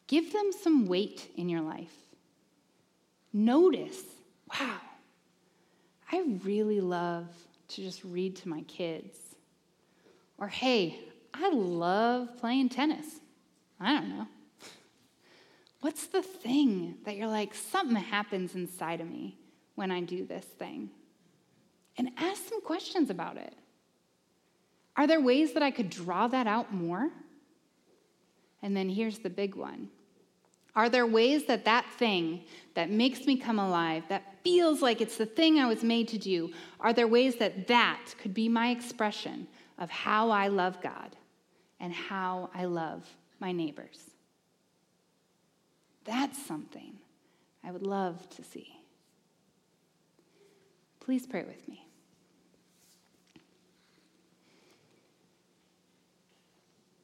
Give 0.06 0.32
them 0.32 0.50
some 0.62 0.86
weight 0.86 1.30
in 1.36 1.48
your 1.48 1.60
life. 1.60 1.94
Notice, 3.32 4.02
wow, 4.50 4.80
I 6.10 6.22
really 6.42 6.80
love 6.80 7.26
to 7.68 7.82
just 7.82 8.02
read 8.04 8.36
to 8.36 8.48
my 8.48 8.62
kids. 8.62 9.18
Or, 10.38 10.48
hey, 10.48 10.98
I 11.34 11.50
love 11.50 12.36
playing 12.38 12.70
tennis. 12.70 13.06
I 13.78 13.92
don't 13.92 14.08
know. 14.08 14.26
What's 15.80 16.06
the 16.06 16.22
thing 16.22 16.96
that 17.04 17.16
you're 17.16 17.28
like, 17.28 17.54
something 17.54 17.96
happens 17.96 18.54
inside 18.54 19.00
of 19.00 19.08
me 19.08 19.38
when 19.74 19.90
I 19.90 20.00
do 20.00 20.24
this 20.24 20.44
thing? 20.44 20.90
And 21.96 22.10
ask 22.16 22.48
some 22.48 22.62
questions 22.62 23.10
about 23.10 23.36
it. 23.36 23.54
Are 24.96 25.06
there 25.06 25.20
ways 25.20 25.52
that 25.52 25.62
I 25.62 25.70
could 25.70 25.90
draw 25.90 26.26
that 26.28 26.46
out 26.46 26.72
more? 26.72 27.10
And 28.62 28.76
then 28.76 28.88
here's 28.88 29.18
the 29.18 29.30
big 29.30 29.54
one 29.54 29.88
Are 30.74 30.88
there 30.88 31.06
ways 31.06 31.46
that 31.46 31.64
that 31.64 31.86
thing 31.98 32.44
that 32.74 32.90
makes 32.90 33.26
me 33.26 33.36
come 33.36 33.58
alive, 33.58 34.04
that 34.08 34.42
feels 34.44 34.82
like 34.82 35.00
it's 35.00 35.16
the 35.16 35.26
thing 35.26 35.58
I 35.58 35.66
was 35.66 35.82
made 35.82 36.08
to 36.08 36.18
do, 36.18 36.52
are 36.80 36.92
there 36.92 37.08
ways 37.08 37.36
that 37.36 37.66
that 37.68 38.14
could 38.20 38.34
be 38.34 38.48
my 38.48 38.70
expression 38.70 39.46
of 39.78 39.90
how 39.90 40.30
I 40.30 40.48
love 40.48 40.80
God 40.80 41.16
and 41.80 41.92
how 41.92 42.50
I 42.54 42.64
love 42.64 43.06
my 43.40 43.52
neighbors? 43.52 44.10
That's 46.04 46.42
something 46.46 46.94
I 47.62 47.70
would 47.70 47.82
love 47.82 48.28
to 48.30 48.42
see. 48.42 48.78
Please 51.00 51.26
pray 51.26 51.42
with 51.42 51.68
me. 51.68 51.86